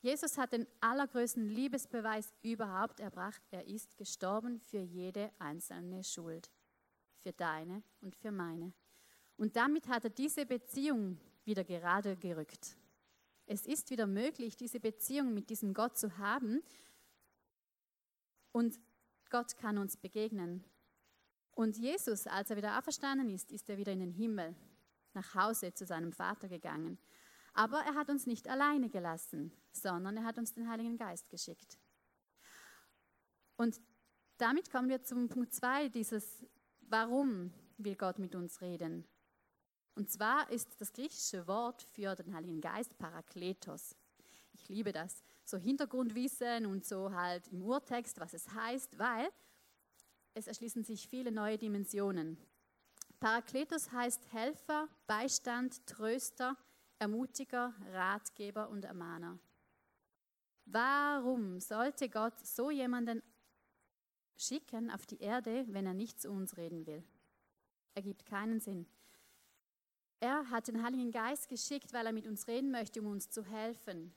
Jesus 0.00 0.38
hat 0.38 0.52
den 0.52 0.66
allergrößten 0.80 1.48
Liebesbeweis 1.48 2.32
überhaupt 2.42 3.00
erbracht. 3.00 3.42
Er 3.50 3.66
ist 3.66 3.96
gestorben 3.98 4.60
für 4.60 4.80
jede 4.80 5.30
einzelne 5.38 6.02
Schuld 6.04 6.50
für 7.22 7.32
deine 7.32 7.82
und 8.00 8.16
für 8.16 8.32
meine. 8.32 8.72
Und 9.36 9.56
damit 9.56 9.88
hat 9.88 10.04
er 10.04 10.10
diese 10.10 10.46
Beziehung 10.46 11.18
wieder 11.44 11.64
gerade 11.64 12.16
gerückt. 12.16 12.76
Es 13.46 13.66
ist 13.66 13.90
wieder 13.90 14.06
möglich, 14.06 14.56
diese 14.56 14.80
Beziehung 14.80 15.34
mit 15.34 15.50
diesem 15.50 15.74
Gott 15.74 15.98
zu 15.98 16.18
haben 16.18 16.62
und 18.52 18.78
Gott 19.28 19.56
kann 19.56 19.78
uns 19.78 19.96
begegnen. 19.96 20.64
Und 21.52 21.76
Jesus, 21.76 22.26
als 22.26 22.50
er 22.50 22.56
wieder 22.56 22.78
auferstanden 22.78 23.28
ist, 23.28 23.52
ist 23.52 23.68
er 23.68 23.76
wieder 23.76 23.92
in 23.92 24.00
den 24.00 24.12
Himmel, 24.12 24.54
nach 25.14 25.34
Hause 25.34 25.74
zu 25.74 25.84
seinem 25.84 26.12
Vater 26.12 26.48
gegangen. 26.48 26.98
Aber 27.52 27.78
er 27.80 27.94
hat 27.94 28.10
uns 28.10 28.26
nicht 28.26 28.48
alleine 28.48 28.88
gelassen, 28.88 29.52
sondern 29.72 30.16
er 30.16 30.24
hat 30.24 30.38
uns 30.38 30.54
den 30.54 30.68
Heiligen 30.68 30.96
Geist 30.96 31.28
geschickt. 31.28 31.78
Und 33.56 33.80
damit 34.38 34.70
kommen 34.70 34.88
wir 34.88 35.02
zum 35.02 35.28
Punkt 35.28 35.52
2, 35.52 35.88
dieses 35.88 36.44
Warum 36.80 37.52
will 37.78 37.94
Gott 37.94 38.18
mit 38.18 38.34
uns 38.34 38.60
reden? 38.60 39.06
Und 39.94 40.10
zwar 40.10 40.50
ist 40.50 40.80
das 40.80 40.92
griechische 40.92 41.46
Wort 41.46 41.82
für 41.82 42.14
den 42.14 42.34
Heiligen 42.34 42.60
Geist 42.60 42.96
Parakletos. 42.98 43.94
Ich 44.52 44.68
liebe 44.68 44.92
das, 44.92 45.22
so 45.44 45.58
Hintergrundwissen 45.58 46.66
und 46.66 46.84
so 46.84 47.12
halt 47.12 47.48
im 47.48 47.62
Urtext, 47.62 48.18
was 48.18 48.34
es 48.34 48.48
heißt, 48.52 48.98
weil 48.98 49.28
es 50.34 50.46
erschließen 50.46 50.84
sich 50.84 51.08
viele 51.08 51.32
neue 51.32 51.58
Dimensionen. 51.58 52.38
Parakletos 53.18 53.92
heißt 53.92 54.32
Helfer, 54.32 54.88
Beistand, 55.06 55.86
Tröster, 55.86 56.56
Ermutiger, 57.00 57.74
Ratgeber 57.92 58.68
und 58.68 58.84
Ermahner. 58.84 59.38
Warum 60.66 61.58
sollte 61.58 62.10
Gott 62.10 62.38
so 62.46 62.70
jemanden 62.70 63.22
schicken 64.36 64.90
auf 64.90 65.06
die 65.06 65.18
Erde, 65.18 65.64
wenn 65.68 65.86
er 65.86 65.94
nicht 65.94 66.20
zu 66.20 66.30
uns 66.30 66.58
reden 66.58 66.86
will? 66.86 67.02
Ergibt 67.94 68.26
keinen 68.26 68.60
Sinn. 68.60 68.86
Er 70.20 70.50
hat 70.50 70.68
den 70.68 70.82
Heiligen 70.82 71.10
Geist 71.10 71.48
geschickt, 71.48 71.94
weil 71.94 72.04
er 72.04 72.12
mit 72.12 72.26
uns 72.26 72.46
reden 72.46 72.70
möchte, 72.70 73.00
um 73.00 73.06
uns 73.06 73.30
zu 73.30 73.42
helfen, 73.42 74.12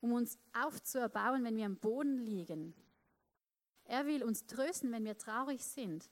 um 0.00 0.12
uns 0.12 0.38
aufzuerbauen, 0.54 1.44
wenn 1.44 1.56
wir 1.56 1.66
am 1.66 1.76
Boden 1.76 2.16
liegen. 2.16 2.74
Er 3.84 4.06
will 4.06 4.24
uns 4.24 4.46
trösten, 4.46 4.90
wenn 4.90 5.04
wir 5.04 5.18
traurig 5.18 5.62
sind. 5.62 6.10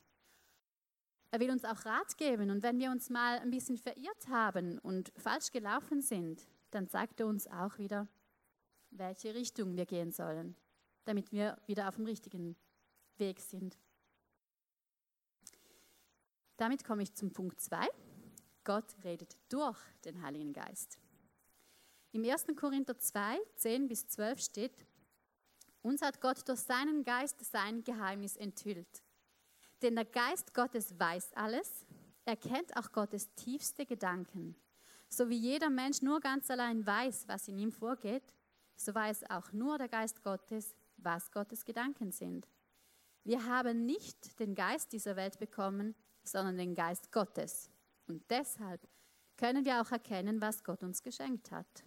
Er 1.30 1.40
will 1.40 1.50
uns 1.50 1.64
auch 1.64 1.84
Rat 1.84 2.16
geben 2.16 2.50
und 2.50 2.62
wenn 2.62 2.78
wir 2.78 2.90
uns 2.90 3.10
mal 3.10 3.38
ein 3.38 3.50
bisschen 3.50 3.76
verirrt 3.76 4.28
haben 4.28 4.78
und 4.78 5.12
falsch 5.16 5.52
gelaufen 5.52 6.00
sind, 6.00 6.46
dann 6.70 6.88
zeigt 6.88 7.20
er 7.20 7.26
uns 7.26 7.46
auch 7.46 7.78
wieder, 7.78 8.08
welche 8.90 9.34
Richtung 9.34 9.76
wir 9.76 9.84
gehen 9.84 10.10
sollen, 10.10 10.56
damit 11.04 11.30
wir 11.30 11.58
wieder 11.66 11.88
auf 11.88 11.96
dem 11.96 12.06
richtigen 12.06 12.56
Weg 13.18 13.40
sind. 13.40 13.78
Damit 16.56 16.82
komme 16.84 17.02
ich 17.02 17.14
zum 17.14 17.30
Punkt 17.30 17.60
2. 17.60 17.86
Gott 18.64 18.96
redet 19.04 19.36
durch 19.48 19.78
den 20.04 20.22
Heiligen 20.22 20.52
Geist. 20.52 20.98
Im 22.12 22.24
1. 22.24 22.46
Korinther 22.56 22.98
2, 22.98 23.38
10 23.56 23.86
bis 23.86 24.08
12 24.08 24.40
steht, 24.40 24.86
uns 25.82 26.02
hat 26.02 26.20
Gott 26.20 26.48
durch 26.48 26.60
seinen 26.60 27.04
Geist 27.04 27.44
sein 27.44 27.84
Geheimnis 27.84 28.36
enthüllt. 28.36 29.02
Denn 29.82 29.94
der 29.94 30.04
Geist 30.04 30.54
Gottes 30.54 30.98
weiß 30.98 31.32
alles, 31.34 31.86
er 32.24 32.36
kennt 32.36 32.76
auch 32.76 32.92
Gottes 32.92 33.32
tiefste 33.34 33.86
Gedanken. 33.86 34.56
So 35.08 35.28
wie 35.28 35.36
jeder 35.38 35.70
Mensch 35.70 36.02
nur 36.02 36.20
ganz 36.20 36.50
allein 36.50 36.86
weiß, 36.86 37.26
was 37.28 37.48
in 37.48 37.58
ihm 37.58 37.72
vorgeht, 37.72 38.34
so 38.76 38.94
weiß 38.94 39.30
auch 39.30 39.52
nur 39.52 39.78
der 39.78 39.88
Geist 39.88 40.22
Gottes, 40.22 40.74
was 40.98 41.30
Gottes 41.30 41.64
Gedanken 41.64 42.12
sind. 42.12 42.46
Wir 43.24 43.44
haben 43.46 43.86
nicht 43.86 44.38
den 44.40 44.54
Geist 44.54 44.92
dieser 44.92 45.16
Welt 45.16 45.38
bekommen, 45.38 45.94
sondern 46.22 46.56
den 46.56 46.74
Geist 46.74 47.10
Gottes. 47.12 47.70
Und 48.06 48.22
deshalb 48.30 48.86
können 49.36 49.64
wir 49.64 49.80
auch 49.80 49.90
erkennen, 49.90 50.40
was 50.40 50.64
Gott 50.64 50.82
uns 50.82 51.02
geschenkt 51.02 51.50
hat. 51.50 51.84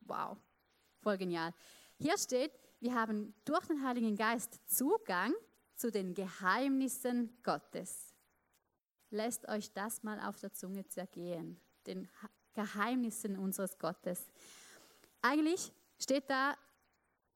Wow, 0.00 0.38
voll 1.00 1.18
genial. 1.18 1.52
Hier 1.96 2.16
steht, 2.16 2.52
wir 2.80 2.94
haben 2.94 3.34
durch 3.44 3.66
den 3.66 3.84
Heiligen 3.84 4.16
Geist 4.16 4.60
Zugang 4.66 5.34
zu 5.78 5.90
den 5.90 6.12
Geheimnissen 6.14 7.30
Gottes. 7.42 8.12
Lässt 9.10 9.48
euch 9.48 9.72
das 9.72 10.02
mal 10.02 10.20
auf 10.20 10.38
der 10.38 10.52
Zunge 10.52 10.86
zergehen, 10.86 11.58
den 11.86 12.08
Geheimnissen 12.52 13.38
unseres 13.38 13.78
Gottes. 13.78 14.26
Eigentlich 15.22 15.72
steht 15.98 16.28
da, 16.28 16.56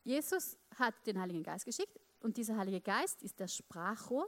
Jesus 0.03 0.59
hat 0.77 0.95
den 1.07 1.21
Heiligen 1.21 1.45
Geist 1.45 1.65
geschickt 1.65 1.99
und 2.21 2.37
dieser 2.37 2.57
Heilige 2.57 2.81
Geist 2.81 3.23
ist 3.23 3.39
der 3.39 3.49
Sprachrohr 3.49 4.27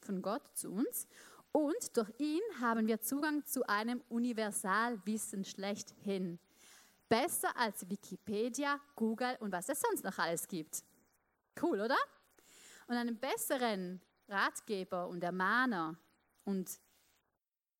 von 0.00 0.20
Gott 0.20 0.42
zu 0.56 0.72
uns 0.72 1.06
und 1.52 1.96
durch 1.96 2.10
ihn 2.18 2.42
haben 2.60 2.86
wir 2.86 3.00
Zugang 3.00 3.44
zu 3.46 3.66
einem 3.68 4.02
Universalwissen 4.08 5.44
schlechthin. 5.44 6.40
Besser 7.08 7.56
als 7.56 7.88
Wikipedia, 7.88 8.80
Google 8.96 9.36
und 9.38 9.52
was 9.52 9.68
es 9.68 9.80
sonst 9.80 10.02
noch 10.02 10.18
alles 10.18 10.48
gibt. 10.48 10.82
Cool, 11.62 11.80
oder? 11.80 11.96
Und 12.86 12.96
einen 12.96 13.18
besseren 13.18 14.00
Ratgeber 14.28 15.08
und 15.08 15.22
Ermahner 15.22 15.96
und 16.44 16.80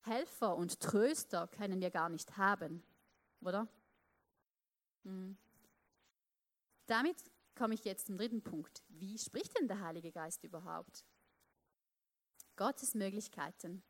Helfer 0.01 0.55
und 0.55 0.79
Tröster 0.79 1.47
können 1.47 1.81
wir 1.81 1.91
gar 1.91 2.09
nicht 2.09 2.37
haben, 2.37 2.83
oder? 3.41 3.67
Hm. 5.03 5.37
Damit 6.85 7.17
komme 7.55 7.73
ich 7.73 7.83
jetzt 7.83 8.07
zum 8.07 8.17
dritten 8.17 8.41
Punkt. 8.41 8.83
Wie 8.89 9.17
spricht 9.17 9.57
denn 9.57 9.67
der 9.67 9.81
Heilige 9.81 10.11
Geist 10.11 10.43
überhaupt? 10.43 11.05
Gottes 12.55 12.95
Möglichkeiten. 12.95 13.83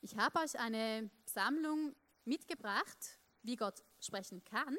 Ich 0.00 0.16
habe 0.16 0.40
euch 0.40 0.58
eine 0.58 1.10
Sammlung 1.24 1.94
mitgebracht, 2.24 3.18
wie 3.42 3.56
Gott 3.56 3.82
sprechen 4.00 4.44
kann, 4.44 4.76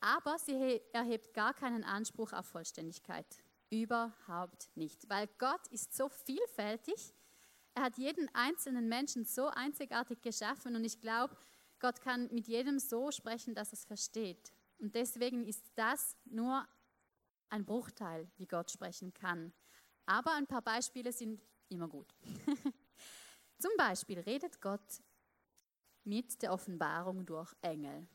aber 0.00 0.38
sie 0.38 0.80
erhebt 0.92 1.32
gar 1.34 1.54
keinen 1.54 1.84
Anspruch 1.84 2.32
auf 2.32 2.46
Vollständigkeit. 2.46 3.43
Überhaupt 3.74 4.68
nicht, 4.76 5.08
weil 5.08 5.26
Gott 5.38 5.66
ist 5.72 5.96
so 5.96 6.08
vielfältig. 6.08 7.12
Er 7.74 7.82
hat 7.82 7.98
jeden 7.98 8.32
einzelnen 8.32 8.88
Menschen 8.88 9.24
so 9.24 9.48
einzigartig 9.48 10.22
geschaffen 10.22 10.76
und 10.76 10.84
ich 10.84 11.00
glaube, 11.00 11.36
Gott 11.80 12.00
kann 12.00 12.32
mit 12.32 12.46
jedem 12.46 12.78
so 12.78 13.10
sprechen, 13.10 13.52
dass 13.52 13.72
es 13.72 13.84
versteht. 13.84 14.52
Und 14.78 14.94
deswegen 14.94 15.44
ist 15.44 15.64
das 15.74 16.16
nur 16.24 16.64
ein 17.48 17.64
Bruchteil, 17.64 18.30
wie 18.36 18.46
Gott 18.46 18.70
sprechen 18.70 19.12
kann. 19.12 19.52
Aber 20.06 20.32
ein 20.34 20.46
paar 20.46 20.62
Beispiele 20.62 21.12
sind 21.12 21.42
immer 21.68 21.88
gut. 21.88 22.14
Zum 23.58 23.72
Beispiel 23.76 24.20
redet 24.20 24.60
Gott 24.60 25.02
mit 26.04 26.40
der 26.42 26.52
Offenbarung 26.52 27.26
durch 27.26 27.52
Engel. 27.60 28.06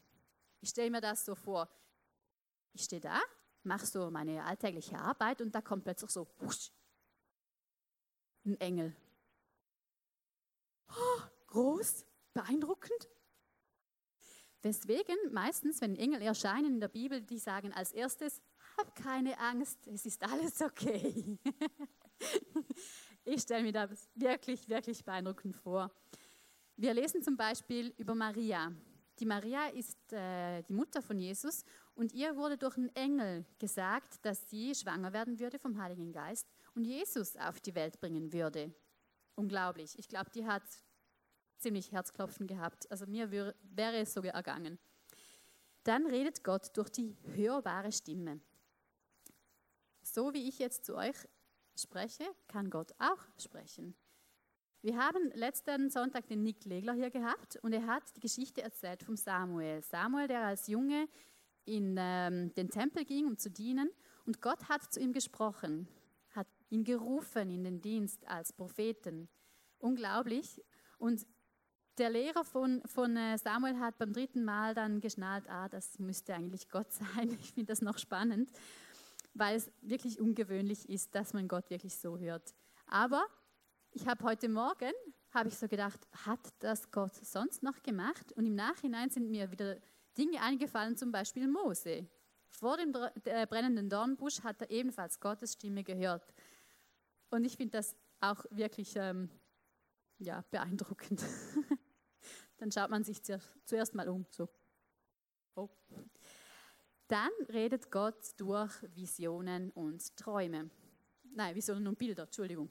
Ich 0.62 0.70
stelle 0.70 0.90
mir 0.90 1.02
das 1.02 1.26
so 1.26 1.36
vor. 1.36 1.68
Ich 2.72 2.86
stehe 2.86 3.02
da, 3.02 3.20
mache 3.70 3.86
so 3.86 4.10
meine 4.10 4.44
alltägliche 4.44 4.98
Arbeit 4.98 5.42
und 5.42 5.54
da 5.54 5.62
kommt 5.62 5.84
plötzlich 5.84 6.10
so 6.10 6.28
husch, 6.42 6.72
ein 8.44 8.60
Engel. 8.60 8.96
Oh, 10.90 11.22
groß, 11.48 12.06
beeindruckend. 12.34 13.08
Deswegen 14.64 15.16
meistens, 15.32 15.80
wenn 15.82 15.96
Engel 15.96 16.22
erscheinen 16.22 16.74
in 16.74 16.80
der 16.80 16.88
Bibel, 16.90 17.22
die 17.22 17.38
sagen 17.38 17.72
als 17.72 17.92
erstes, 17.92 18.42
hab 18.78 18.96
keine 18.96 19.40
Angst, 19.40 19.88
es 19.88 20.06
ist 20.06 20.24
alles 20.24 20.62
okay. 20.62 21.38
ich 23.24 23.42
stelle 23.42 23.64
mir 23.64 23.72
das 23.72 24.10
wirklich, 24.16 24.68
wirklich 24.68 25.06
beeindruckend 25.06 25.56
vor. 25.56 25.92
Wir 26.76 26.94
lesen 26.94 27.22
zum 27.22 27.38
Beispiel 27.38 27.94
über 27.98 28.16
Maria. 28.16 28.74
Die 29.20 29.26
Maria 29.26 29.68
ist 29.68 30.12
äh, 30.12 30.64
die 30.64 30.74
Mutter 30.74 31.02
von 31.02 31.20
Jesus 31.20 31.64
und 32.00 32.14
ihr 32.14 32.38
wurde 32.38 32.58
durch 32.58 32.78
einen 32.78 32.96
Engel 32.96 33.46
gesagt, 33.60 34.26
dass 34.26 34.50
sie 34.50 34.74
schwanger 34.74 35.12
werden 35.12 35.38
würde 35.38 35.60
vom 35.60 35.82
Heiligen 35.82 36.14
Geist 36.14 36.48
und 36.74 36.86
Jesus 36.86 37.36
auf 37.36 37.60
die 37.60 37.76
Welt 37.76 38.00
bringen 38.00 38.32
würde. 38.32 38.74
Unglaublich. 39.36 40.00
Ich 40.00 40.08
glaube, 40.08 40.30
die 40.30 40.48
hat 40.48 40.64
ziemlich 41.58 41.92
Herzklopfen 41.92 42.48
gehabt. 42.48 42.90
Also 42.90 43.06
mir 43.06 43.32
wär, 43.32 43.54
wäre 43.64 43.98
es 43.98 44.14
so 44.14 44.22
ergangen. 44.22 44.80
Dann 45.84 46.06
redet 46.06 46.42
Gott 46.42 46.72
durch 46.78 46.90
die 46.90 47.18
hörbare 47.36 47.92
Stimme. 47.92 48.40
So 50.02 50.34
wie 50.34 50.48
ich 50.48 50.58
jetzt 50.58 50.86
zu 50.86 50.96
euch 50.96 51.18
spreche, 51.76 52.24
kann 52.48 52.70
Gott 52.70 52.94
auch 52.98 53.28
sprechen. 53.38 53.94
Wir 54.82 54.96
haben 54.96 55.32
letzten 55.34 55.90
Sonntag 55.90 56.28
den 56.28 56.44
Nick 56.44 56.64
Legler 56.64 56.94
hier 56.94 57.10
gehabt 57.10 57.58
und 57.58 57.74
er 57.74 57.86
hat 57.86 58.04
die 58.16 58.22
Geschichte 58.22 58.62
erzählt 58.62 59.04
vom 59.04 59.18
Samuel. 59.18 59.84
Samuel, 59.84 60.30
der 60.30 60.46
als 60.46 60.68
Junge 60.68 61.10
in 61.70 61.96
ähm, 61.98 62.54
den 62.56 62.70
Tempel 62.70 63.06
ging, 63.06 63.28
um 63.28 63.38
zu 63.38 63.50
dienen 63.50 63.90
und 64.26 64.42
Gott 64.42 64.68
hat 64.70 64.92
zu 64.92 65.00
ihm 65.00 65.14
gesprochen, 65.14 65.88
hat 66.32 66.48
ihn 66.70 66.84
gerufen 66.84 67.50
in 67.50 67.64
den 67.64 67.82
Dienst 67.82 68.28
als 68.28 68.54
Propheten. 68.54 69.30
Unglaublich. 69.78 70.62
Und 70.98 71.26
der 71.98 72.10
Lehrer 72.10 72.44
von, 72.44 72.82
von 72.86 73.16
äh, 73.16 73.38
Samuel 73.38 73.80
hat 73.80 73.98
beim 73.98 74.14
dritten 74.14 74.44
Mal 74.44 74.74
dann 74.74 75.00
geschnallt, 75.00 75.50
ah, 75.50 75.70
das 75.70 76.00
müsste 76.00 76.34
eigentlich 76.34 76.70
Gott 76.70 76.92
sein. 76.92 77.38
Ich 77.42 77.54
finde 77.54 77.72
das 77.72 77.82
noch 77.82 77.98
spannend 77.98 78.50
weil 79.34 79.56
es 79.56 79.72
wirklich 79.82 80.20
ungewöhnlich 80.20 80.88
ist, 80.90 81.14
dass 81.16 81.34
man 81.34 81.48
Gott 81.48 81.70
wirklich 81.70 81.96
so 81.96 82.18
hört. 82.18 82.54
Aber 82.88 83.26
ich 83.92 84.08
habe 84.08 84.24
heute 84.24 84.50
Morgen, 84.50 84.92
habe 85.32 85.50
ich 85.50 85.58
so 85.58 85.68
gedacht, 85.68 86.08
hat 86.26 86.40
das 86.60 86.92
Gott 86.92 87.16
sonst 87.16 87.64
noch 87.64 87.82
gemacht? 87.84 88.32
Und 88.34 88.46
im 88.46 88.56
Nachhinein 88.56 89.10
sind 89.10 89.30
mir 89.30 89.52
wieder 89.52 89.78
Dinge 90.18 90.42
eingefallen, 90.42 90.98
zum 90.98 91.12
Beispiel 91.12 91.48
Mose. 91.48 92.08
Vor 92.50 92.78
dem 92.78 92.94
äh, 93.26 93.46
brennenden 93.46 93.90
Dornbusch 93.90 94.42
hat 94.42 94.62
er 94.62 94.70
ebenfalls 94.70 95.20
Gottes 95.20 95.54
Stimme 95.54 95.84
gehört. 95.84 96.34
Und 97.30 97.46
ich 97.46 97.56
finde 97.56 97.78
das 97.78 97.96
auch 98.20 98.44
wirklich 98.50 98.96
ähm, 98.96 99.30
ja, 100.18 100.44
beeindruckend. 100.52 101.24
Dann 102.58 102.72
schaut 102.72 102.90
man 102.90 103.04
sich 103.04 103.22
zuerst 103.24 103.96
mal 103.96 104.10
um. 104.10 104.26
So. 104.32 104.50
Oh. 105.56 105.70
Dann 107.08 107.32
redet 107.48 107.90
Gott 107.92 108.34
durch 108.38 108.74
Visionen 108.96 109.72
und 109.72 110.16
Träume. 110.18 110.70
Nein, 111.24 111.56
Visionen 111.56 111.88
und 111.88 111.98
Bilder, 111.98 112.24
Entschuldigung. 112.24 112.70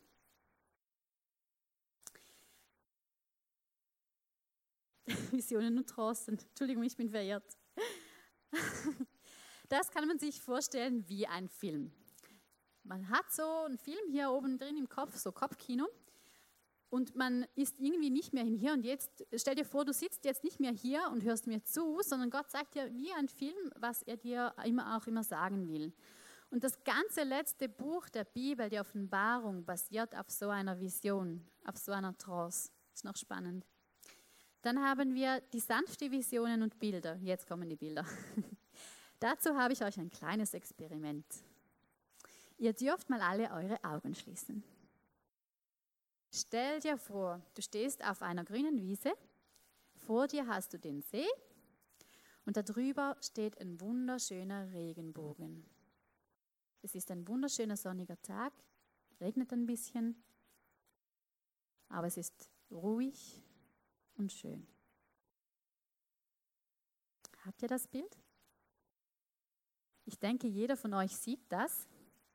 Visionen 5.33 5.79
und 5.79 5.89
Trancen. 5.89 6.39
Entschuldigung, 6.39 6.83
ich 6.83 6.97
bin 6.97 7.11
verehrt. 7.11 7.45
Das 9.71 9.91
kann 9.91 10.09
man 10.09 10.19
sich 10.19 10.41
vorstellen 10.41 11.07
wie 11.09 11.27
ein 11.27 11.47
Film. 11.47 11.93
Man 12.85 13.11
hat 13.11 13.31
so 13.31 13.43
einen 13.67 13.77
Film 13.77 13.99
hier 14.11 14.31
oben 14.31 14.57
drin 14.57 14.79
im 14.79 14.89
Kopf, 14.89 15.15
so 15.19 15.31
Kopfkino, 15.31 15.87
und 16.91 17.15
man 17.15 17.47
ist 17.55 17.79
irgendwie 17.79 18.09
nicht 18.09 18.33
mehr 18.33 18.45
Hier 18.45 18.73
und 18.73 18.85
Jetzt. 18.85 19.11
Stell 19.35 19.55
dir 19.55 19.67
vor, 19.67 19.85
du 19.85 19.93
sitzt 19.93 20.25
jetzt 20.25 20.43
nicht 20.43 20.59
mehr 20.59 20.73
hier 20.73 21.03
und 21.13 21.23
hörst 21.23 21.47
mir 21.47 21.63
zu, 21.63 22.01
sondern 22.01 22.31
Gott 22.31 22.51
sagt 22.51 22.75
dir 22.75 22.91
wie 22.95 23.13
ein 23.13 23.29
Film, 23.29 23.71
was 23.77 24.03
er 24.03 24.17
dir 24.17 24.55
immer 24.65 24.97
auch 24.97 25.07
immer 25.07 25.23
sagen 25.23 25.69
will. 25.69 25.93
Und 26.51 26.65
das 26.65 26.83
ganze 26.85 27.25
letzte 27.25 27.69
Buch 27.69 28.09
der 28.09 28.25
Bibel, 28.25 28.71
die 28.71 28.81
Offenbarung, 28.81 29.67
basiert 29.67 30.17
auf 30.17 30.31
so 30.31 30.49
einer 30.49 30.81
Vision, 30.81 31.47
auf 31.67 31.77
so 31.77 31.93
einer 31.93 32.17
Trance. 32.17 32.71
Ist 32.95 33.05
noch 33.05 33.17
spannend. 33.17 33.67
Dann 34.63 34.81
haben 34.81 35.15
wir 35.15 35.41
die 35.53 35.61
sanfte 35.61 36.11
Visionen 36.11 36.63
und 36.63 36.79
Bilder. 36.79 37.17
Jetzt 37.17 37.47
kommen 37.47 37.69
die 37.69 37.77
Bilder. 37.77 38.05
Dazu 39.21 39.57
habe 39.57 39.73
ich 39.73 39.83
euch 39.85 39.99
ein 39.99 40.11
kleines 40.11 40.55
Experiment. 40.55 41.27
Ihr 42.59 42.73
dürft 42.73 43.09
mal 43.09 43.21
alle 43.21 43.51
eure 43.53 43.83
Augen 43.85 44.15
schließen. 44.15 44.63
Stell 46.31 46.81
dir 46.81 46.99
vor, 46.99 47.41
du 47.55 47.63
stehst 47.63 48.05
auf 48.05 48.23
einer 48.23 48.45
grünen 48.45 48.81
Wiese, 48.83 49.13
vor 49.97 50.27
dir 50.27 50.47
hast 50.47 50.73
du 50.73 50.79
den 50.79 51.03
See 51.03 51.27
und 52.45 52.57
darüber 52.57 53.17
steht 53.21 53.61
ein 53.61 53.81
wunderschöner 53.81 54.73
Regenbogen. 54.73 55.65
Es 56.83 56.95
ist 56.95 57.11
ein 57.11 57.27
wunderschöner 57.27 57.77
sonniger 57.77 58.21
Tag, 58.23 58.53
regnet 59.21 59.53
ein 59.53 59.67
bisschen, 59.67 60.23
aber 61.89 62.09
es 62.09 62.17
ist 62.17 62.51
ruhig 62.71 63.43
und 64.19 64.33
schön. 64.33 64.67
Habt 67.45 67.63
ihr 67.63 67.69
das 67.69 67.87
Bild? 67.87 68.19
Ich 70.05 70.19
denke, 70.19 70.47
jeder 70.47 70.77
von 70.77 70.93
euch 70.95 71.17
sieht 71.17 71.41
das, 71.51 71.89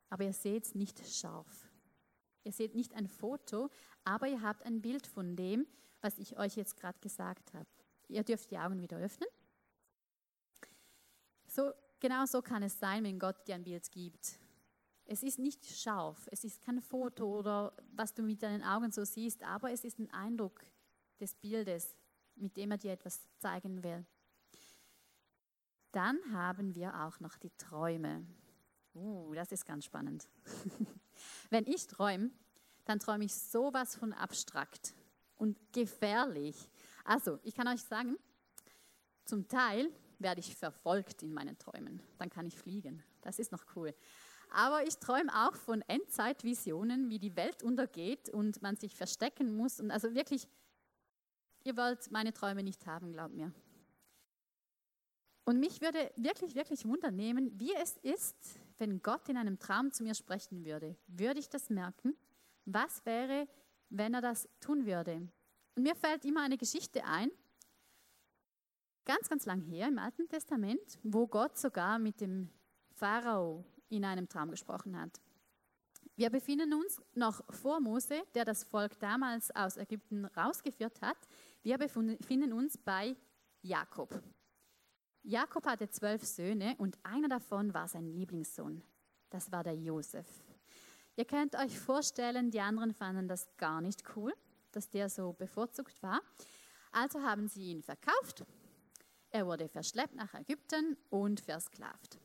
aber 0.09 0.23
ihr 0.23 0.33
seht 0.33 0.65
es 0.65 0.75
nicht 0.75 1.05
scharf. 1.07 1.69
Ihr 2.43 2.51
seht 2.51 2.75
nicht 2.75 2.93
ein 2.93 3.07
Foto, 3.07 3.69
aber 4.03 4.27
ihr 4.27 4.41
habt 4.41 4.63
ein 4.63 4.81
Bild 4.81 5.07
von 5.07 5.35
dem, 5.35 5.65
was 6.01 6.17
ich 6.17 6.37
euch 6.37 6.55
jetzt 6.55 6.77
gerade 6.77 6.99
gesagt 6.99 7.53
habe. 7.53 7.67
Ihr 8.09 8.23
dürft 8.23 8.51
die 8.51 8.57
Augen 8.57 8.81
wieder 8.81 8.97
öffnen. 8.97 9.29
So, 11.47 11.71
genau 11.99 12.25
so 12.25 12.41
kann 12.41 12.63
es 12.63 12.79
sein, 12.79 13.03
wenn 13.03 13.19
Gott 13.19 13.47
dir 13.47 13.55
ein 13.55 13.63
Bild 13.63 13.89
gibt. 13.91 14.39
Es 15.05 15.23
ist 15.23 15.39
nicht 15.39 15.65
scharf, 15.65 16.27
es 16.31 16.43
ist 16.43 16.61
kein 16.61 16.81
Foto 16.81 17.39
oder 17.39 17.75
was 17.91 18.13
du 18.13 18.23
mit 18.23 18.41
deinen 18.41 18.63
Augen 18.63 18.91
so 18.91 19.03
siehst, 19.03 19.43
aber 19.43 19.71
es 19.71 19.83
ist 19.83 19.99
ein 19.99 20.09
Eindruck 20.11 20.65
des 21.20 21.36
Bildes, 21.36 21.96
mit 22.36 22.55
dem 22.58 22.72
er 22.72 22.77
dir 22.77 22.91
etwas 22.91 23.22
zeigen 23.39 23.84
will. 23.84 24.05
Dann 25.91 26.20
haben 26.32 26.74
wir 26.75 27.03
auch 27.03 27.20
noch 27.20 27.38
die 27.38 27.51
Träume. 27.51 28.25
Uh, 28.96 29.34
das 29.34 29.51
ist 29.51 29.65
ganz 29.65 29.86
spannend. 29.86 30.27
Wenn 31.50 31.65
ich 31.67 31.88
träume, 31.88 32.32
dann 32.86 33.00
träume 33.00 33.25
ich 33.25 33.36
sowas 33.36 33.96
von 33.96 34.13
abstrakt 34.13 34.93
und 35.36 35.58
gefährlich. 35.72 36.70
Also, 37.03 37.39
ich 37.43 37.55
kann 37.55 37.67
euch 37.67 37.84
sagen, 37.84 38.17
zum 39.25 39.48
Teil 39.48 39.89
werde 40.20 40.39
ich 40.39 40.55
verfolgt 40.55 41.22
in 41.24 41.34
meinen 41.34 41.58
Träumen. 41.58 42.01
Dann 42.17 42.29
kann 42.29 42.46
ich 42.46 42.58
fliegen. 42.58 43.03
Das 43.22 43.39
ist 43.39 43.51
noch 43.51 43.63
cool. 43.75 43.93
Aber 44.51 44.86
ich 44.86 44.98
träume 44.98 45.32
auch 45.48 45.55
von 45.55 45.82
Endzeitvisionen, 45.82 47.10
wie 47.10 47.20
die 47.20 47.36
Welt 47.36 47.63
untergeht 47.63 48.29
und 48.29 48.62
man 48.62 48.75
sich 48.75 48.96
verstecken 48.96 49.55
muss. 49.55 49.79
Und 49.79 49.91
also 49.91 50.13
wirklich, 50.13 50.48
ihr 51.63 51.77
wollt 51.77 52.11
meine 52.11 52.33
Träume 52.33 52.63
nicht 52.63 52.85
haben, 52.85 53.13
glaubt 53.13 53.33
mir. 53.33 53.51
Und 55.45 55.59
mich 55.59 55.81
würde 55.81 56.11
wirklich, 56.15 56.55
wirklich 56.55 56.85
wundern 56.85 57.15
nehmen, 57.15 57.59
wie 57.59 57.73
es 57.75 57.97
ist, 57.97 58.59
wenn 58.77 59.01
Gott 59.01 59.27
in 59.27 59.37
einem 59.37 59.59
Traum 59.59 59.91
zu 59.91 60.03
mir 60.03 60.15
sprechen 60.15 60.65
würde. 60.65 60.95
Würde 61.07 61.39
ich 61.39 61.49
das 61.49 61.69
merken? 61.69 62.15
Was 62.65 63.05
wäre, 63.05 63.47
wenn 63.89 64.13
er 64.13 64.21
das 64.21 64.47
tun 64.61 64.85
würde? 64.85 65.27
Und 65.75 65.83
mir 65.83 65.95
fällt 65.95 66.23
immer 66.23 66.43
eine 66.43 66.57
Geschichte 66.57 67.03
ein, 67.03 67.29
ganz, 69.05 69.27
ganz 69.27 69.45
lang 69.45 69.61
her 69.61 69.87
im 69.87 69.97
Alten 69.97 70.27
Testament, 70.27 70.99
wo 71.03 71.27
Gott 71.27 71.57
sogar 71.57 71.99
mit 71.99 72.21
dem 72.21 72.49
Pharao 72.93 73.65
in 73.89 74.05
einem 74.05 74.29
Traum 74.29 74.49
gesprochen 74.51 74.99
hat. 74.99 75.19
Wir 76.15 76.29
befinden 76.29 76.73
uns 76.73 77.01
noch 77.15 77.43
vor 77.51 77.79
Mose, 77.79 78.21
der 78.35 78.45
das 78.45 78.63
Volk 78.63 78.99
damals 78.99 79.49
aus 79.55 79.77
Ägypten 79.77 80.25
rausgeführt 80.25 81.01
hat. 81.01 81.17
Wir 81.63 81.77
befinden 81.79 82.53
uns 82.53 82.77
bei 82.77 83.15
Jakob. 83.63 84.21
Jakob 85.23 85.65
hatte 85.65 85.89
zwölf 85.89 86.23
Söhne 86.23 86.75
und 86.77 86.99
einer 87.03 87.29
davon 87.29 87.73
war 87.73 87.87
sein 87.87 88.05
Lieblingssohn. 88.05 88.83
Das 89.31 89.51
war 89.51 89.63
der 89.63 89.75
Josef. 89.75 90.27
Ihr 91.15 91.25
könnt 91.25 91.55
euch 91.55 91.79
vorstellen, 91.79 92.51
die 92.51 92.59
anderen 92.59 92.93
fanden 92.93 93.27
das 93.27 93.47
gar 93.57 93.81
nicht 93.81 94.03
cool, 94.15 94.33
dass 94.71 94.89
der 94.89 95.09
so 95.09 95.33
bevorzugt 95.33 96.03
war. 96.03 96.21
Also 96.91 97.23
haben 97.23 97.47
sie 97.47 97.71
ihn 97.71 97.81
verkauft. 97.81 98.45
Er 99.31 99.47
wurde 99.47 99.67
verschleppt 99.67 100.13
nach 100.13 100.35
Ägypten 100.35 100.95
und 101.09 101.39
versklavt. 101.39 102.19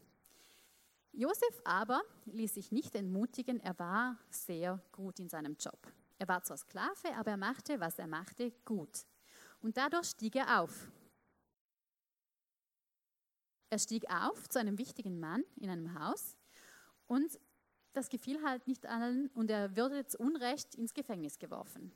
Josef 1.18 1.60
aber 1.64 2.00
ließ 2.26 2.54
sich 2.54 2.70
nicht 2.70 2.94
entmutigen, 2.94 3.58
er 3.58 3.76
war 3.80 4.16
sehr 4.30 4.80
gut 4.92 5.18
in 5.18 5.28
seinem 5.28 5.56
Job. 5.58 5.92
Er 6.16 6.28
war 6.28 6.44
zwar 6.44 6.58
Sklave, 6.58 7.12
aber 7.16 7.32
er 7.32 7.36
machte, 7.36 7.80
was 7.80 7.98
er 7.98 8.06
machte, 8.06 8.52
gut. 8.64 9.04
Und 9.60 9.76
dadurch 9.76 10.10
stieg 10.10 10.36
er 10.36 10.60
auf. 10.60 10.88
Er 13.68 13.80
stieg 13.80 14.08
auf 14.08 14.48
zu 14.48 14.60
einem 14.60 14.78
wichtigen 14.78 15.18
Mann 15.18 15.42
in 15.56 15.70
einem 15.70 15.98
Haus 15.98 16.36
und 17.08 17.36
das 17.94 18.08
gefiel 18.10 18.40
halt 18.44 18.68
nicht 18.68 18.86
allen 18.86 19.26
und 19.34 19.50
er 19.50 19.76
wurde 19.76 20.06
zu 20.06 20.18
Unrecht 20.18 20.76
ins 20.76 20.94
Gefängnis 20.94 21.40
geworfen. 21.40 21.90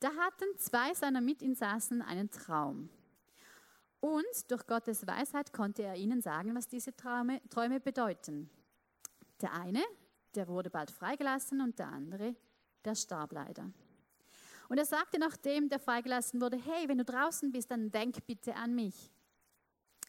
Da 0.00 0.14
hatten 0.16 0.58
zwei 0.58 0.92
seiner 0.92 1.22
Mitinsassen 1.22 2.02
einen 2.02 2.30
Traum. 2.30 2.90
Und 4.00 4.50
durch 4.50 4.66
Gottes 4.66 5.06
Weisheit 5.06 5.52
konnte 5.52 5.82
er 5.82 5.94
ihnen 5.94 6.22
sagen, 6.22 6.54
was 6.54 6.66
diese 6.66 6.96
Träume, 6.96 7.40
Träume 7.50 7.80
bedeuten. 7.80 8.50
Der 9.40 9.52
eine, 9.52 9.82
der 10.34 10.48
wurde 10.48 10.70
bald 10.70 10.90
freigelassen 10.90 11.60
und 11.60 11.78
der 11.78 11.88
andere, 11.88 12.34
der 12.84 12.94
starb 12.94 13.32
leider. 13.32 13.70
Und 14.68 14.78
er 14.78 14.86
sagte 14.86 15.18
nachdem 15.18 15.68
der 15.68 15.80
freigelassen 15.80 16.40
wurde, 16.40 16.56
hey, 16.56 16.88
wenn 16.88 16.98
du 16.98 17.04
draußen 17.04 17.50
bist, 17.52 17.70
dann 17.70 17.90
denk 17.90 18.24
bitte 18.26 18.54
an 18.54 18.74
mich. 18.74 19.12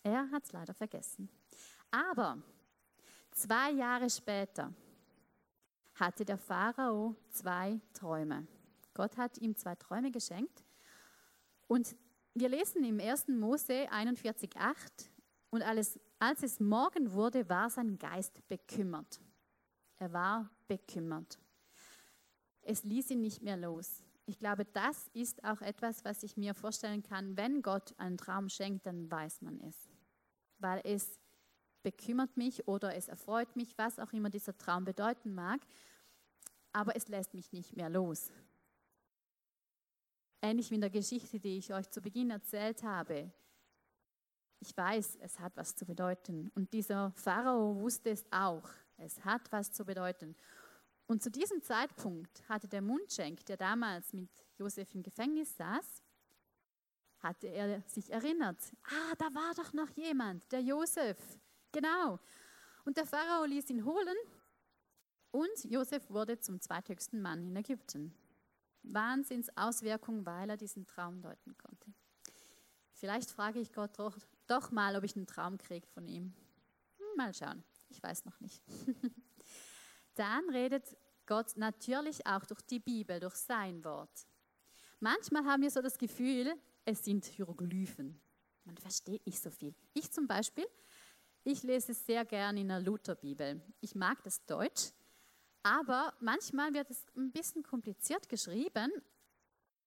Er 0.04 0.30
hat 0.32 0.44
es 0.44 0.52
leider 0.52 0.74
vergessen. 0.74 1.30
Aber 1.90 2.42
zwei 3.32 3.72
Jahre 3.72 4.10
später 4.10 4.74
hatte 5.96 6.24
der 6.24 6.38
Pharao 6.38 7.16
zwei 7.30 7.80
Träume. 7.94 8.48
Gott 8.94 9.18
hat 9.18 9.38
ihm 9.40 9.56
zwei 9.56 9.76
Träume 9.76 10.12
geschenkt. 10.12 10.64
Und 11.68 11.96
wir 12.34 12.50
lesen 12.50 12.84
im 12.84 13.00
1. 13.00 13.28
Mose 13.30 13.90
41,8 13.92 14.76
und 15.50 15.62
alles, 15.62 16.00
als 16.20 16.44
es 16.44 16.60
Morgen 16.60 17.12
wurde, 17.12 17.48
war 17.50 17.70
sein 17.70 17.98
Geist 17.98 18.48
bekümmert. 18.48 19.20
Er 19.98 20.14
war 20.14 20.50
bekümmert. 20.68 21.40
Es 22.62 22.84
ließ 22.84 23.12
ihn 23.12 23.22
nicht 23.22 23.42
mehr 23.42 23.58
los. 23.58 24.04
Ich 24.26 24.40
glaube, 24.40 24.66
das 24.66 25.10
ist 25.14 25.44
auch 25.44 25.62
etwas, 25.62 26.06
was 26.06 26.24
ich 26.24 26.38
mir 26.38 26.54
vorstellen 26.54 27.04
kann. 27.04 27.36
Wenn 27.36 27.62
Gott 27.62 27.94
einen 27.98 28.18
Traum 28.18 28.50
schenkt, 28.50 28.86
dann 28.86 29.10
weiß 29.12 29.42
man 29.42 29.60
es 29.62 29.90
weil 30.62 30.82
es 30.84 31.20
bekümmert 31.84 32.38
mich 32.38 32.68
oder 32.68 32.96
es 32.96 33.08
erfreut 33.08 33.56
mich, 33.56 33.78
was 33.78 34.00
auch 34.00 34.14
immer 34.14 34.30
dieser 34.30 34.58
Traum 34.58 34.86
bedeuten 34.86 35.34
mag, 35.34 35.62
aber 36.72 36.96
es 36.96 37.08
lässt 37.08 37.34
mich 37.34 37.52
nicht 37.52 37.76
mehr 37.76 37.90
los. 37.90 38.32
Ähnlich 40.42 40.72
wie 40.72 40.76
in 40.76 40.82
der 40.82 40.90
Geschichte, 40.90 41.40
die 41.40 41.58
ich 41.58 41.74
euch 41.74 41.90
zu 41.90 42.02
Beginn 42.02 42.32
erzählt 42.32 42.82
habe. 42.84 43.32
Ich 44.60 44.76
weiß, 44.76 45.18
es 45.22 45.40
hat 45.40 45.56
was 45.56 45.76
zu 45.76 45.86
bedeuten. 45.86 46.52
Und 46.56 46.74
dieser 46.74 47.12
Pharao 47.12 47.76
wusste 47.80 48.10
es 48.10 48.26
auch. 48.32 48.70
Es 48.98 49.24
hat 49.24 49.52
was 49.52 49.72
zu 49.72 49.86
bedeuten. 49.86 50.36
Und 51.08 51.22
zu 51.22 51.30
diesem 51.30 51.62
Zeitpunkt 51.62 52.48
hatte 52.48 52.68
der 52.68 52.82
Mundschenk, 52.82 53.46
der 53.46 53.58
damals 53.58 54.14
mit 54.14 54.30
Josef 54.58 54.94
im 54.96 55.04
Gefängnis 55.04 55.58
saß, 55.58 56.04
hatte 57.20 57.48
er 57.48 57.82
sich 57.88 58.12
erinnert. 58.12 58.60
Ah, 58.84 59.16
da 59.18 59.26
war 59.34 59.54
doch 59.56 59.74
noch 59.74 59.90
jemand, 59.92 60.52
der 60.52 60.62
Josef. 60.62 61.18
Genau. 61.72 62.20
Und 62.86 62.98
der 62.98 63.06
Pharao 63.06 63.46
ließ 63.46 63.70
ihn 63.70 63.86
holen 63.86 64.18
und 65.32 65.64
Josef 65.66 66.10
wurde 66.10 66.40
zum 66.40 66.60
zweithöchsten 66.60 67.22
Mann 67.22 67.44
in 67.44 67.56
Ägypten. 67.56 68.14
Wahnsinnsauswirkung, 68.84 70.26
weil 70.26 70.50
er 70.50 70.58
diesen 70.58 70.86
Traum 70.86 71.22
deuten 71.22 71.58
konnte. 71.58 71.94
Vielleicht 72.94 73.32
frage 73.32 73.60
ich 73.60 73.74
Gott 73.74 73.98
doch, 73.98 74.18
doch 74.48 74.72
mal, 74.72 74.96
ob 74.96 75.04
ich 75.04 75.16
einen 75.16 75.28
Traum 75.28 75.58
kriege 75.58 75.88
von 75.88 76.08
ihm. 76.08 76.34
Hm, 76.98 77.06
mal 77.18 77.34
schauen, 77.34 77.64
ich 77.90 78.02
weiß 78.02 78.26
noch 78.26 78.40
nicht. 78.40 78.62
Dann 80.16 80.50
redet 80.50 80.98
Gott 81.26 81.58
natürlich 81.58 82.26
auch 82.28 82.46
durch 82.46 82.62
die 82.62 82.80
Bibel, 82.80 83.20
durch 83.20 83.36
sein 83.36 83.84
Wort. 83.84 84.28
Manchmal 85.00 85.46
haben 85.46 85.64
wir 85.64 85.72
so 85.72 85.82
das 85.82 85.98
Gefühl, 85.98 86.54
es 86.86 87.04
sind 87.04 87.26
Hieroglyphen. 87.26 88.22
Man 88.66 88.78
versteht 88.78 89.26
nicht 89.26 89.42
so 89.42 89.50
viel. 89.50 89.74
Ich 89.94 90.12
zum 90.12 90.28
Beispiel, 90.28 90.68
ich 91.44 91.64
lese 91.64 91.94
sehr 91.94 92.24
gern 92.26 92.58
in 92.58 92.68
der 92.68 92.80
Lutherbibel. 92.80 93.62
Ich 93.80 93.96
mag 93.96 94.22
das 94.24 94.46
Deutsch, 94.46 94.92
aber 95.64 96.14
manchmal 96.20 96.74
wird 96.74 96.90
es 96.90 97.06
ein 97.16 97.32
bisschen 97.32 97.64
kompliziert 97.64 98.30
geschrieben 98.30 98.92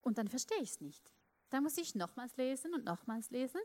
und 0.02 0.18
dann 0.18 0.28
verstehe 0.28 0.60
ich 0.60 0.70
es 0.70 0.80
nicht. 0.80 1.12
Da 1.50 1.60
muss 1.60 1.78
ich 1.78 1.94
nochmals 1.94 2.36
lesen 2.36 2.74
und 2.74 2.84
nochmals 2.84 3.30
lesen. 3.30 3.60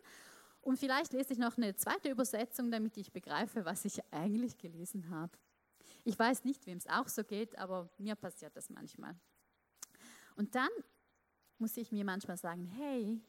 Und 0.61 0.77
vielleicht 0.77 1.13
lese 1.13 1.33
ich 1.33 1.39
noch 1.39 1.57
eine 1.57 1.75
zweite 1.75 2.09
Übersetzung, 2.09 2.69
damit 2.71 2.97
ich 2.97 3.11
begreife, 3.11 3.65
was 3.65 3.85
ich 3.85 4.01
eigentlich 4.11 4.57
gelesen 4.57 5.09
habe. 5.09 5.37
Ich 6.03 6.17
weiß 6.17 6.43
nicht, 6.43 6.65
wem 6.65 6.77
es 6.77 6.87
auch 6.87 7.07
so 7.07 7.23
geht, 7.23 7.57
aber 7.57 7.89
mir 7.97 8.15
passiert 8.15 8.55
das 8.55 8.69
manchmal. 8.69 9.15
Und 10.35 10.55
dann 10.55 10.69
muss 11.57 11.77
ich 11.77 11.91
mir 11.91 12.05
manchmal 12.05 12.37
sagen, 12.37 12.65
hey, 12.65 13.21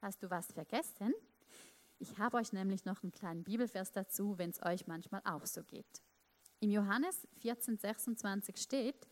hast 0.00 0.22
du 0.22 0.30
was 0.30 0.52
vergessen? 0.52 1.12
Ich 1.98 2.18
habe 2.18 2.36
euch 2.36 2.52
nämlich 2.52 2.84
noch 2.84 3.02
einen 3.02 3.12
kleinen 3.12 3.44
Bibelvers 3.44 3.92
dazu, 3.92 4.38
wenn 4.38 4.50
es 4.50 4.62
euch 4.62 4.86
manchmal 4.86 5.22
auch 5.24 5.46
so 5.46 5.62
geht. 5.64 6.02
Im 6.60 6.70
Johannes 6.70 7.26
14, 7.38 7.76
26 7.76 8.56
steht, 8.56 9.06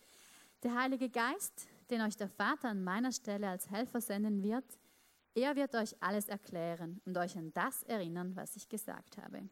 der 0.62 0.74
Heilige 0.74 1.08
Geist, 1.08 1.68
den 1.90 2.00
euch 2.00 2.16
der 2.16 2.28
Vater 2.28 2.70
an 2.70 2.82
meiner 2.82 3.12
Stelle 3.12 3.48
als 3.48 3.70
Helfer 3.70 4.00
senden 4.00 4.42
wird, 4.42 4.64
er 5.34 5.54
wird 5.54 5.74
euch 5.74 5.94
alles 6.02 6.28
erklären 6.28 7.00
und 7.04 7.16
euch 7.18 7.36
an 7.36 7.52
das 7.52 7.82
erinnern, 7.84 8.34
was 8.34 8.56
ich 8.56 8.68
gesagt 8.68 9.18
habe. 9.18 9.48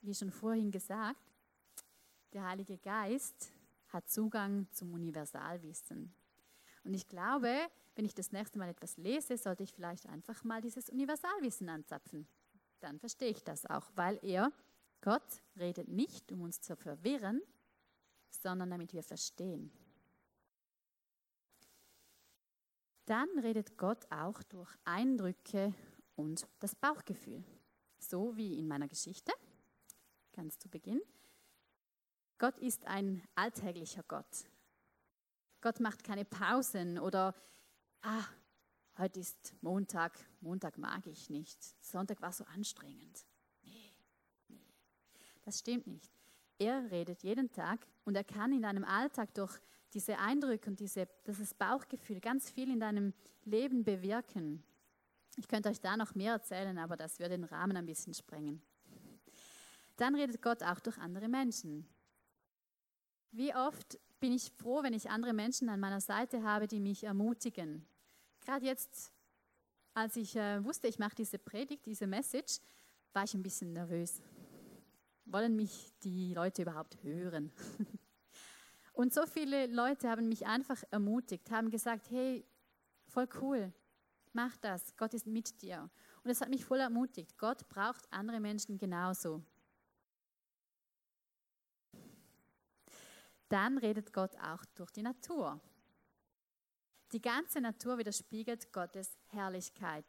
Wie 0.00 0.14
schon 0.14 0.32
vorhin 0.32 0.70
gesagt, 0.70 1.20
der 2.32 2.48
Heilige 2.48 2.78
Geist 2.78 3.52
hat 3.88 4.08
Zugang 4.08 4.66
zum 4.72 4.92
Universalwissen. 4.94 6.12
Und 6.82 6.94
ich 6.94 7.06
glaube, 7.06 7.54
wenn 7.94 8.04
ich 8.04 8.14
das 8.14 8.32
nächste 8.32 8.58
Mal 8.58 8.70
etwas 8.70 8.96
lese, 8.96 9.36
sollte 9.36 9.62
ich 9.62 9.72
vielleicht 9.72 10.06
einfach 10.06 10.42
mal 10.44 10.60
dieses 10.60 10.88
Universalwissen 10.88 11.68
anzapfen. 11.68 12.26
Dann 12.80 12.98
verstehe 12.98 13.28
ich 13.28 13.44
das 13.44 13.66
auch, 13.66 13.90
weil 13.94 14.18
er, 14.22 14.50
Gott, 15.02 15.42
redet 15.56 15.88
nicht, 15.88 16.30
um 16.32 16.42
uns 16.42 16.60
zu 16.60 16.76
verwirren, 16.76 17.40
sondern 18.30 18.70
damit 18.70 18.92
wir 18.92 19.02
verstehen. 19.02 19.72
Dann 23.06 23.28
redet 23.38 23.76
Gott 23.76 24.10
auch 24.10 24.42
durch 24.44 24.70
Eindrücke 24.84 25.74
und 26.16 26.46
das 26.60 26.74
Bauchgefühl. 26.74 27.42
So 27.98 28.36
wie 28.36 28.58
in 28.58 28.68
meiner 28.68 28.88
Geschichte, 28.88 29.32
ganz 30.32 30.58
zu 30.58 30.68
Beginn. 30.68 31.00
Gott 32.38 32.58
ist 32.58 32.86
ein 32.86 33.26
alltäglicher 33.34 34.02
Gott. 34.04 34.48
Gott 35.60 35.80
macht 35.80 36.04
keine 36.04 36.24
Pausen 36.24 36.98
oder, 36.98 37.34
ah, 38.00 38.24
heute 38.96 39.20
ist 39.20 39.54
Montag, 39.60 40.18
Montag 40.40 40.78
mag 40.78 41.06
ich 41.06 41.28
nicht, 41.28 41.62
Sonntag 41.84 42.22
war 42.22 42.32
so 42.32 42.44
anstrengend. 42.44 43.26
Das 45.50 45.58
stimmt 45.58 45.88
nicht. 45.88 46.12
Er 46.60 46.92
redet 46.92 47.24
jeden 47.24 47.50
Tag 47.50 47.84
und 48.04 48.14
er 48.14 48.22
kann 48.22 48.52
in 48.52 48.62
deinem 48.62 48.84
Alltag 48.84 49.34
durch 49.34 49.58
diese 49.92 50.16
Eindrücke 50.16 50.70
und 50.70 50.78
diese, 50.78 51.08
dieses 51.26 51.54
Bauchgefühl 51.54 52.20
ganz 52.20 52.48
viel 52.48 52.70
in 52.70 52.78
deinem 52.78 53.12
Leben 53.42 53.82
bewirken. 53.82 54.62
Ich 55.36 55.48
könnte 55.48 55.68
euch 55.68 55.80
da 55.80 55.96
noch 55.96 56.14
mehr 56.14 56.34
erzählen, 56.34 56.78
aber 56.78 56.96
das 56.96 57.18
würde 57.18 57.30
den 57.30 57.42
Rahmen 57.42 57.76
ein 57.76 57.84
bisschen 57.84 58.14
sprengen. 58.14 58.62
Dann 59.96 60.14
redet 60.14 60.40
Gott 60.40 60.62
auch 60.62 60.78
durch 60.78 60.98
andere 60.98 61.26
Menschen. 61.26 61.84
Wie 63.32 63.52
oft 63.52 63.98
bin 64.20 64.30
ich 64.30 64.52
froh, 64.52 64.84
wenn 64.84 64.94
ich 64.94 65.10
andere 65.10 65.32
Menschen 65.32 65.68
an 65.68 65.80
meiner 65.80 66.00
Seite 66.00 66.44
habe, 66.44 66.68
die 66.68 66.78
mich 66.78 67.02
ermutigen. 67.02 67.84
Gerade 68.40 68.66
jetzt, 68.66 69.12
als 69.94 70.14
ich 70.14 70.36
äh, 70.36 70.62
wusste, 70.62 70.86
ich 70.86 71.00
mache 71.00 71.16
diese 71.16 71.40
Predigt, 71.40 71.86
diese 71.86 72.06
Message, 72.06 72.60
war 73.12 73.24
ich 73.24 73.34
ein 73.34 73.42
bisschen 73.42 73.72
nervös. 73.72 74.22
Wollen 75.32 75.56
mich 75.56 75.92
die 76.02 76.34
Leute 76.34 76.62
überhaupt 76.62 77.02
hören? 77.02 77.52
Und 78.92 79.14
so 79.14 79.26
viele 79.26 79.66
Leute 79.66 80.10
haben 80.10 80.28
mich 80.28 80.46
einfach 80.46 80.82
ermutigt, 80.90 81.50
haben 81.50 81.70
gesagt, 81.70 82.10
hey, 82.10 82.44
voll 83.06 83.28
cool, 83.40 83.72
mach 84.32 84.56
das, 84.58 84.96
Gott 84.96 85.14
ist 85.14 85.26
mit 85.26 85.62
dir. 85.62 85.88
Und 86.22 86.30
es 86.30 86.40
hat 86.40 86.50
mich 86.50 86.64
voll 86.64 86.80
ermutigt. 86.80 87.38
Gott 87.38 87.68
braucht 87.68 88.12
andere 88.12 88.40
Menschen 88.40 88.76
genauso. 88.76 89.42
dann 93.50 93.78
redet 93.78 94.12
Gott 94.12 94.34
auch 94.36 94.64
durch 94.76 94.90
die 94.92 95.02
Natur. 95.02 95.60
Die 97.12 97.20
ganze 97.20 97.60
Natur 97.60 97.98
widerspiegelt 97.98 98.72
Gottes 98.72 99.18
Herrlichkeit. 99.26 100.06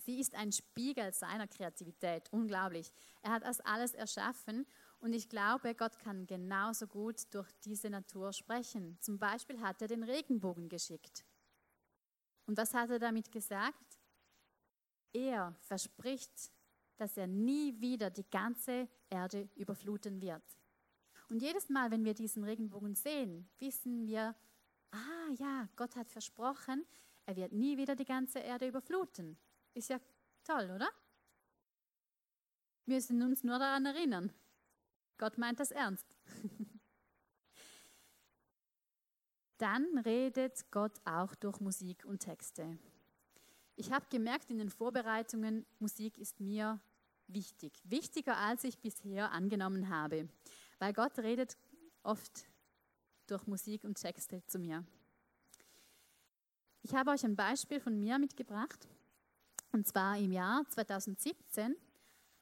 Sie 0.00 0.18
ist 0.18 0.34
ein 0.34 0.52
Spiegel 0.52 1.12
seiner 1.12 1.46
Kreativität, 1.46 2.28
unglaublich. 2.32 2.90
Er 3.22 3.32
hat 3.32 3.44
das 3.44 3.60
alles 3.60 3.94
erschaffen 3.94 4.66
und 4.98 5.12
ich 5.12 5.28
glaube, 5.28 5.74
Gott 5.74 5.98
kann 5.98 6.26
genauso 6.26 6.86
gut 6.86 7.32
durch 7.34 7.50
diese 7.64 7.90
Natur 7.90 8.32
sprechen. 8.32 8.98
Zum 9.00 9.18
Beispiel 9.18 9.60
hat 9.60 9.80
er 9.82 9.88
den 9.88 10.02
Regenbogen 10.02 10.68
geschickt. 10.68 11.24
Und 12.46 12.56
was 12.56 12.74
hat 12.74 12.90
er 12.90 12.98
damit 12.98 13.30
gesagt? 13.30 13.98
Er 15.12 15.54
verspricht, 15.60 16.52
dass 16.96 17.16
er 17.16 17.26
nie 17.26 17.80
wieder 17.80 18.10
die 18.10 18.28
ganze 18.28 18.88
Erde 19.08 19.48
überfluten 19.54 20.20
wird. 20.20 20.42
Und 21.30 21.40
jedes 21.42 21.68
Mal, 21.68 21.90
wenn 21.90 22.04
wir 22.04 22.14
diesen 22.14 22.44
Regenbogen 22.44 22.94
sehen, 22.94 23.48
wissen 23.58 24.06
wir, 24.06 24.34
ah 24.90 25.32
ja, 25.38 25.68
Gott 25.76 25.96
hat 25.96 26.10
versprochen, 26.10 26.84
er 27.24 27.36
wird 27.36 27.52
nie 27.52 27.76
wieder 27.76 27.94
die 27.94 28.04
ganze 28.04 28.40
Erde 28.40 28.66
überfluten. 28.66 29.38
Ist 29.74 29.88
ja 29.88 29.98
toll, 30.44 30.70
oder? 30.74 30.88
Wir 32.86 32.96
müssen 32.96 33.22
uns 33.22 33.44
nur 33.44 33.58
daran 33.58 33.86
erinnern. 33.86 34.32
Gott 35.16 35.38
meint 35.38 35.60
das 35.60 35.70
ernst. 35.70 36.06
Dann 39.58 39.98
redet 39.98 40.70
Gott 40.70 41.00
auch 41.04 41.34
durch 41.34 41.60
Musik 41.60 42.04
und 42.04 42.20
Texte. 42.20 42.78
Ich 43.76 43.92
habe 43.92 44.06
gemerkt 44.10 44.50
in 44.50 44.58
den 44.58 44.70
Vorbereitungen, 44.70 45.66
Musik 45.78 46.18
ist 46.18 46.40
mir 46.40 46.80
wichtig. 47.28 47.80
Wichtiger, 47.84 48.38
als 48.38 48.64
ich 48.64 48.78
bisher 48.78 49.30
angenommen 49.32 49.88
habe. 49.88 50.28
Weil 50.78 50.92
Gott 50.92 51.18
redet 51.18 51.56
oft 52.02 52.46
durch 53.26 53.46
Musik 53.46 53.84
und 53.84 54.00
Texte 54.00 54.44
zu 54.46 54.58
mir. 54.58 54.84
Ich 56.82 56.94
habe 56.94 57.10
euch 57.10 57.24
ein 57.24 57.36
Beispiel 57.36 57.80
von 57.80 57.98
mir 57.98 58.18
mitgebracht. 58.18 58.88
Und 59.72 59.86
zwar 59.86 60.18
im 60.18 60.32
Jahr 60.32 60.64
2017 60.68 61.76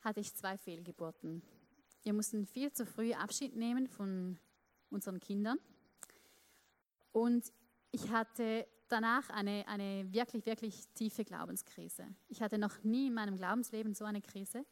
hatte 0.01 0.21
ich 0.21 0.35
zwei 0.35 0.57
Fehlgeburten. 0.57 1.43
Wir 2.03 2.13
mussten 2.13 2.47
viel 2.47 2.73
zu 2.73 2.87
früh 2.87 3.13
Abschied 3.13 3.55
nehmen 3.55 3.87
von 3.87 4.39
unseren 4.91 5.21
Kindern. 5.21 5.59
Und 7.13 7.53
ich 7.91 8.11
hatte 8.11 8.67
danach 8.89 9.29
eine, 9.31 9.67
eine 9.69 10.11
wirklich, 10.13 10.47
wirklich 10.47 10.89
tiefe 10.95 11.25
Glaubenskrise. 11.25 12.07
Ich 12.29 12.41
hatte 12.41 12.59
noch 12.59 12.83
nie 12.83 13.09
in 13.09 13.15
meinem 13.15 13.37
Glaubensleben 13.37 13.95
so 13.95 14.05
eine 14.05 14.23
Krise. 14.23 14.65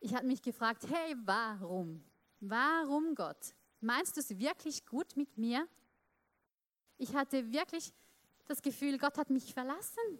Ich 0.00 0.14
hatte 0.14 0.26
mich 0.26 0.42
gefragt, 0.42 0.86
hey, 0.88 1.16
warum? 1.24 2.04
Warum 2.40 3.14
Gott? 3.14 3.54
Meinst 3.80 4.16
du 4.16 4.20
es 4.20 4.38
wirklich 4.38 4.84
gut 4.86 5.16
mit 5.16 5.38
mir? 5.38 5.66
Ich 6.98 7.14
hatte 7.14 7.50
wirklich 7.52 7.92
das 8.46 8.60
Gefühl, 8.60 8.98
Gott 8.98 9.16
hat 9.16 9.30
mich 9.30 9.52
verlassen. 9.54 10.18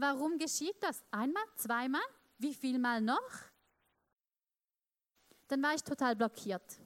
Warum 0.00 0.38
geschieht 0.38 0.80
das? 0.80 1.02
Einmal, 1.10 1.42
zweimal, 1.56 2.02
wie 2.38 2.54
viel 2.54 2.78
mal 2.78 3.00
noch? 3.00 3.30
Dann 5.48 5.60
war 5.60 5.74
ich 5.74 5.82
total 5.82 6.14
blockiert. 6.14 6.78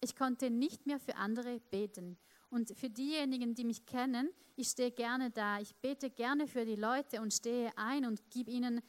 Ich 0.00 0.16
konnte 0.16 0.48
nicht 0.48 0.86
mehr 0.86 0.98
für 0.98 1.14
andere 1.16 1.60
beten. 1.60 2.16
Und 2.48 2.70
für 2.78 2.88
diejenigen, 2.88 3.54
die 3.54 3.64
mich 3.64 3.84
kennen, 3.84 4.30
ich 4.56 4.68
stehe 4.68 4.90
gerne 4.92 5.30
da. 5.30 5.60
Ich 5.60 5.74
bete 5.76 6.08
gerne 6.08 6.46
für 6.46 6.64
die 6.64 6.76
Leute 6.76 7.20
und 7.20 7.34
stehe 7.34 7.70
ein 7.76 8.06
und 8.06 8.30
gebe 8.30 8.50
ihnen 8.50 8.80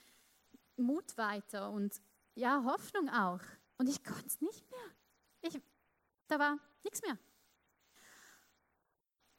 Mut 0.78 1.18
weiter 1.18 1.70
und 1.70 2.02
ja, 2.34 2.64
Hoffnung 2.64 3.10
auch. 3.10 3.42
Und 3.78 3.90
ich 3.90 4.02
konnte 4.06 4.28
es 4.28 4.40
nicht 4.40 4.72
mehr. 4.72 4.92
Ich, 5.42 5.62
da 6.28 6.40
war 6.40 6.58
nichts 6.82 7.02
mehr. 7.02 7.18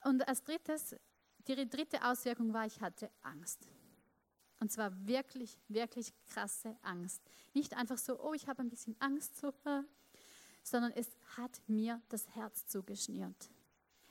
Und 0.05 0.29
als 0.29 0.44
drittes, 0.44 0.94
die 1.49 1.66
dritte 1.66 2.05
Auswirkung 2.05 2.53
war, 2.53 2.66
ich 2.66 2.79
hatte 2.83 3.11
Angst. 3.22 3.66
Und 4.66 4.70
zwar 4.70 5.07
wirklich, 5.07 5.61
wirklich 5.68 6.12
krasse 6.26 6.76
Angst. 6.83 7.22
Nicht 7.55 7.74
einfach 7.74 7.98
so, 7.98 8.20
oh, 8.20 8.35
ich 8.35 8.48
habe 8.48 8.62
ein 8.62 8.68
bisschen 8.68 8.96
Angst, 8.98 9.37
so, 9.37 9.55
sondern 10.64 10.90
es 10.90 11.07
hat 11.37 11.62
mir 11.68 12.02
das 12.09 12.29
Herz 12.31 12.66
zugeschnürt. 12.66 13.48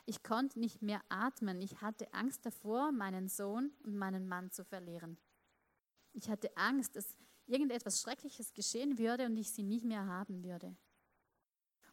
Ich 0.06 0.24
konnte 0.24 0.58
nicht 0.62 0.82
mehr 0.82 1.02
atmen. 1.10 1.60
Ich 1.60 1.82
hatte 1.82 2.13
Angst 2.13 2.46
davor, 2.46 2.94
meinen 2.94 3.28
Sohn 3.28 3.74
und 3.84 3.98
meinen 3.98 4.30
Mann 4.30 4.50
zu 4.50 4.63
verlieren. 4.63 5.18
Ich 6.13 6.30
hatte 6.30 6.56
Angst, 6.56 6.96
dass 6.96 7.18
irgendetwas 7.48 8.00
Schreckliches 8.00 8.54
geschehen 8.54 8.98
würde 8.98 9.26
und 9.26 9.36
ich 9.36 9.52
sie 9.52 9.63
nicht 9.63 9.84
mehr 9.84 10.06
haben 10.06 10.41
würde. 10.41 10.74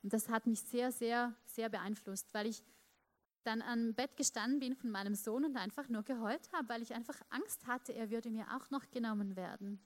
Und 0.04 0.12
das 0.12 0.28
hat 0.28 0.46
mich 0.46 0.60
sehr, 0.60 0.92
sehr, 0.92 1.34
sehr 1.46 1.68
beeinflusst, 1.68 2.32
weil 2.32 2.46
ich 2.46 2.62
dann 3.44 3.62
am 3.62 3.94
Bett 3.94 4.16
gestanden 4.16 4.60
bin 4.60 4.74
von 4.74 4.90
meinem 4.90 5.14
Sohn 5.14 5.44
und 5.44 5.56
einfach 5.56 5.88
nur 5.88 6.02
geheult 6.02 6.50
habe, 6.52 6.68
weil 6.68 6.82
ich 6.82 6.94
einfach 6.94 7.20
Angst 7.30 7.66
hatte, 7.66 7.92
er 7.94 8.10
würde 8.10 8.30
mir 8.30 8.46
auch 8.54 8.70
noch 8.70 8.90
genommen 8.90 9.36
werden. 9.36 9.80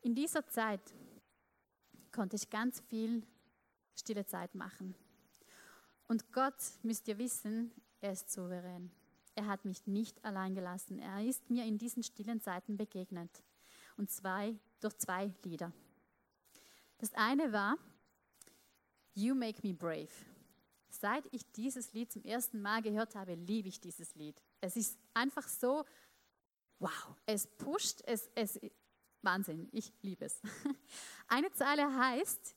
In 0.00 0.14
dieser 0.14 0.46
Zeit 0.48 0.80
konnte 2.10 2.36
ich 2.36 2.50
ganz 2.50 2.80
viel 2.80 3.26
stille 3.94 4.26
Zeit 4.26 4.54
machen. 4.54 4.94
Und 6.08 6.32
Gott, 6.32 6.54
müsst 6.82 7.06
ihr 7.08 7.18
wissen, 7.18 7.72
er 8.00 8.12
ist 8.12 8.30
souverän. 8.30 8.90
Er 9.34 9.46
hat 9.46 9.64
mich 9.64 9.86
nicht 9.86 10.22
allein 10.24 10.54
gelassen. 10.54 10.98
Er 10.98 11.24
ist 11.24 11.48
mir 11.48 11.64
in 11.64 11.78
diesen 11.78 12.02
stillen 12.02 12.40
Zeiten 12.40 12.76
begegnet. 12.76 13.42
Und 13.96 14.10
zwei, 14.10 14.58
durch 14.80 14.98
zwei 14.98 15.32
Lieder. 15.44 15.72
Das 16.98 17.14
eine 17.14 17.52
war 17.52 17.78
You 19.14 19.34
Make 19.34 19.66
Me 19.66 19.72
Brave. 19.72 20.31
Seit 20.94 21.26
ich 21.32 21.50
dieses 21.52 21.94
Lied 21.94 22.12
zum 22.12 22.22
ersten 22.22 22.60
Mal 22.60 22.82
gehört 22.82 23.14
habe, 23.14 23.34
liebe 23.34 23.68
ich 23.68 23.80
dieses 23.80 24.14
Lied. 24.14 24.40
Es 24.60 24.76
ist 24.76 24.98
einfach 25.14 25.48
so, 25.48 25.86
wow, 26.78 27.16
es 27.24 27.46
pusht, 27.46 28.02
es, 28.04 28.30
es, 28.34 28.60
Wahnsinn, 29.22 29.68
ich 29.72 29.90
liebe 30.02 30.26
es. 30.26 30.42
Eine 31.28 31.50
Zeile 31.52 31.96
heißt, 31.96 32.54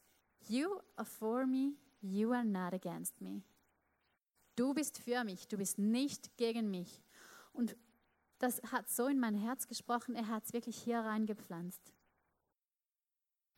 You 0.48 0.80
are 0.98 1.06
for 1.06 1.48
me, 1.48 1.76
you 2.02 2.34
are 2.34 2.44
not 2.44 2.74
against 2.74 3.22
me. 3.22 3.42
Du 4.58 4.74
bist 4.74 4.98
für 4.98 5.24
mich, 5.24 5.48
du 5.48 5.58
bist 5.58 5.80
nicht 5.80 6.36
gegen 6.36 6.70
mich. 6.70 7.02
Und 7.54 7.78
das 8.40 8.62
hat 8.64 8.90
so 8.90 9.08
in 9.08 9.20
mein 9.20 9.36
Herz 9.36 9.66
gesprochen, 9.66 10.14
er 10.14 10.28
hat 10.28 10.44
es 10.44 10.54
wirklich 10.54 10.78
hier 10.78 11.00
reingepflanzt. 11.00 11.94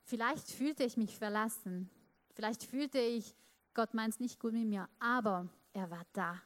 Vielleicht 0.04 0.52
fühlte 0.52 0.84
ich 0.84 0.98
mich 0.98 1.18
verlassen, 1.18 1.90
vielleicht 2.36 2.64
fühlte 2.64 3.00
ich, 3.00 3.36
Gott 3.78 3.94
meint 3.94 4.16
es 4.16 4.20
nicht 4.20 4.42
gut 4.42 4.52
mit 4.52 4.68
mir, 4.68 4.90
aber 5.00 5.48
er 5.72 5.90
war 5.90 6.06
da. 6.12 6.42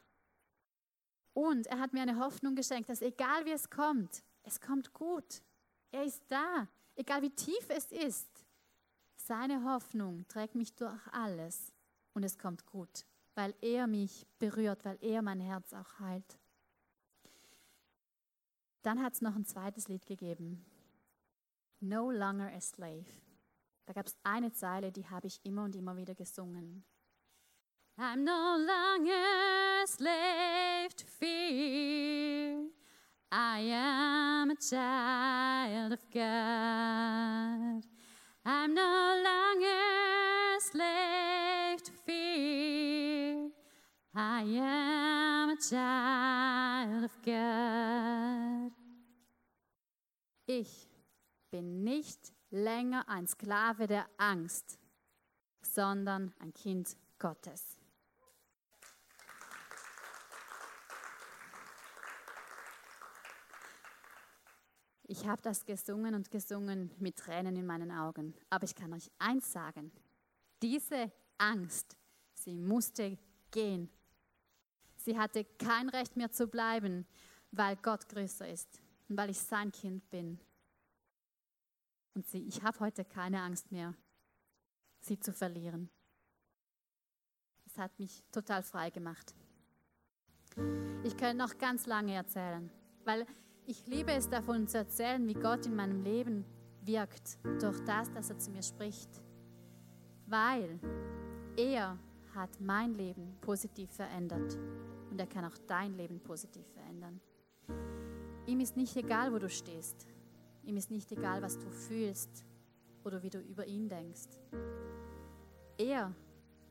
Und 1.34 1.66
er 1.66 1.80
hat 1.80 1.94
mir 1.94 2.04
eine 2.04 2.20
Hoffnung 2.20 2.54
geschenkt, 2.54 2.90
dass 2.90 3.02
egal 3.02 3.46
wie 3.46 3.52
es 3.52 3.72
kommt, 3.72 4.24
es 4.44 4.62
kommt 4.62 4.94
gut. 4.94 5.42
Er 5.92 6.04
ist 6.04 6.22
da, 6.28 6.68
egal 6.96 7.24
wie 7.24 7.32
tief 7.32 7.70
es 7.70 7.92
ist. 7.92 8.46
Seine 9.16 9.64
Hoffnung 9.64 10.28
trägt 10.28 10.54
mich 10.54 10.76
durch 10.76 11.08
alles 11.12 11.74
und 12.14 12.24
es 12.24 12.38
kommt 12.38 12.68
gut 12.68 13.08
weil 13.36 13.56
er 13.62 13.88
mich 13.88 14.28
berührt, 14.40 14.84
weil 14.86 14.98
er 15.02 15.22
mein 15.22 15.40
Herz 15.40 15.74
auch 15.74 16.00
heilt. 16.00 16.38
Dann 18.82 19.02
hat 19.02 19.14
es 19.14 19.22
noch 19.22 19.36
ein 19.36 19.46
zweites 19.46 19.88
Lied 19.88 20.06
gegeben. 20.06 20.66
No 21.80 22.12
longer 22.12 22.52
a 22.54 22.60
slave. 22.60 23.06
Da 23.86 23.94
gab 23.94 24.08
es 24.08 24.16
eine 24.24 24.52
Zeile, 24.52 24.92
die 24.92 25.08
habe 25.08 25.28
ich 25.28 25.40
immer 25.44 25.64
und 25.64 25.76
immer 25.76 25.98
wieder 25.98 26.16
gesungen. 26.16 26.84
I'm 27.98 28.24
no 28.24 28.58
longer 28.58 29.84
a 29.84 29.88
slave 29.88 30.96
to 30.96 31.06
fear. 31.06 32.68
I 33.32 33.60
am 33.60 34.50
a 34.50 34.56
child 34.56 35.94
of 35.94 36.00
God. 36.12 37.84
I'm 38.46 38.74
no 38.74 39.22
longer 39.24 40.56
a 40.56 40.60
slave 40.60 41.84
to 41.84 41.92
fear. 42.06 43.50
I 44.16 44.42
am 44.42 45.50
a 45.50 45.58
child 45.58 47.04
of 47.04 47.12
God. 47.24 48.72
Ich 50.48 50.90
bin 51.50 51.84
nicht 51.84 52.34
länger 52.50 53.08
ein 53.08 53.28
Sklave 53.28 53.88
der 53.88 54.10
Angst, 54.18 54.80
sondern 55.62 56.34
ein 56.40 56.54
Kind 56.54 56.98
Gottes. 57.20 57.81
Ich 65.12 65.28
habe 65.28 65.42
das 65.42 65.66
gesungen 65.66 66.16
und 66.16 66.32
gesungen 66.32 66.90
mit 66.98 67.18
Tränen 67.18 67.58
in 67.58 67.66
meinen 67.66 67.92
Augen. 67.92 68.34
Aber 68.50 68.64
ich 68.64 68.74
kann 68.74 68.94
euch 68.94 69.12
eins 69.20 69.52
sagen. 69.52 69.92
Diese 70.62 71.12
Angst, 71.38 71.98
sie 72.34 72.56
musste 72.56 73.18
gehen. 73.52 73.90
Sie 74.96 75.20
hatte 75.20 75.44
kein 75.44 75.90
Recht 75.90 76.16
mehr 76.16 76.32
zu 76.32 76.48
bleiben, 76.48 77.06
weil 77.52 77.76
Gott 77.76 78.08
größer 78.08 78.48
ist 78.48 78.82
und 79.10 79.18
weil 79.18 79.32
ich 79.32 79.40
sein 79.42 79.74
Kind 79.74 80.10
bin. 80.10 80.40
Und 82.14 82.26
sie, 82.30 82.48
ich 82.48 82.64
habe 82.64 82.80
heute 82.80 83.04
keine 83.04 83.42
Angst 83.42 83.70
mehr, 83.70 83.94
sie 85.02 85.20
zu 85.20 85.34
verlieren. 85.34 85.90
Es 87.66 87.78
hat 87.78 88.00
mich 88.00 88.24
total 88.32 88.64
frei 88.64 88.90
gemacht. 88.90 89.36
Ich 91.04 91.18
könnte 91.18 91.36
noch 91.36 91.58
ganz 91.58 91.86
lange 91.86 92.14
erzählen, 92.14 92.72
weil 93.04 93.28
ich 93.66 93.86
liebe 93.88 94.12
es 94.12 94.30
davon 94.30 94.68
zu 94.68 94.78
erzählen, 94.78 95.28
wie 95.28 95.34
Gott 95.34 95.66
in 95.66 95.76
meinem 95.76 96.04
Leben 96.04 96.46
wirkt, 96.82 97.38
durch 97.62 97.80
das, 97.86 98.12
dass 98.12 98.30
er 98.30 98.38
zu 98.38 98.52
mir 98.52 98.64
spricht. 98.64 99.10
Weil 100.26 100.80
er 101.58 101.98
hat 102.36 102.62
mein 102.62 102.94
Leben 102.94 103.38
positiv 103.42 103.92
verändert 103.92 104.58
und 105.10 105.20
er 105.20 105.28
kann 105.28 105.46
auch 105.46 105.58
dein 105.68 105.96
Leben 105.96 106.20
positiv 106.20 106.66
verändern. 106.68 107.20
Ihm 108.48 108.60
ist 108.60 108.78
nicht 108.78 108.96
egal, 108.96 109.34
wo 109.34 109.40
du 109.40 109.50
stehst. 109.50 110.08
Ihm 110.64 110.78
ist 110.78 110.92
nicht 110.92 111.12
egal, 111.12 111.42
was 111.42 111.60
du 111.60 111.70
fühlst 111.70 112.46
oder 113.04 113.22
wie 113.24 113.30
du 113.30 113.40
über 113.40 113.66
ihn 113.66 113.90
denkst. 113.90 114.30
Er 115.78 116.14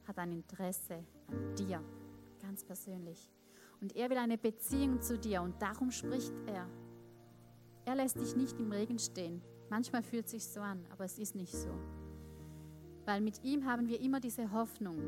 hat 0.07 0.18
ein 0.18 0.33
Interesse 0.33 1.05
an 1.29 1.55
dir, 1.57 1.83
ganz 2.40 2.64
persönlich. 2.64 3.31
Und 3.81 3.97
er 3.97 4.11
will 4.11 4.19
eine 4.19 4.38
Beziehung 4.38 5.01
zu 5.01 5.19
dir 5.19 5.43
und 5.43 5.61
darum 5.61 5.90
spricht 5.90 6.35
er. 6.47 6.69
Er 7.87 7.95
lässt 7.95 8.21
dich 8.21 8.37
nicht 8.37 8.59
im 8.61 8.71
Regen 8.73 8.99
stehen. 8.99 9.43
Manchmal 9.71 10.03
fühlt 10.03 10.27
es 10.27 10.33
sich 10.33 10.47
so 10.47 10.61
an, 10.61 10.85
aber 10.90 11.05
es 11.05 11.19
ist 11.19 11.35
nicht 11.35 11.53
so. 11.53 11.71
Weil 13.07 13.21
mit 13.21 13.43
ihm 13.43 13.64
haben 13.64 13.88
wir 13.88 14.01
immer 14.01 14.21
diese 14.21 14.53
Hoffnung, 14.53 14.99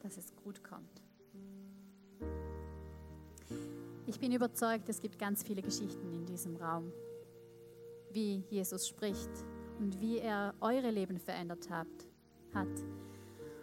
dass 0.00 0.16
es 0.16 0.34
gut 0.34 0.64
kommt. 0.64 1.02
Ich 4.06 4.18
bin 4.18 4.32
überzeugt, 4.32 4.88
es 4.88 5.00
gibt 5.00 5.18
ganz 5.18 5.42
viele 5.42 5.62
Geschichten 5.62 6.12
in 6.12 6.26
diesem 6.26 6.56
Raum, 6.56 6.92
wie 8.10 8.42
Jesus 8.50 8.88
spricht 8.88 9.30
und 9.78 10.00
wie 10.00 10.18
er 10.18 10.54
eure 10.60 10.90
Leben 10.90 11.18
verändert 11.18 11.70
hat. 11.70 11.86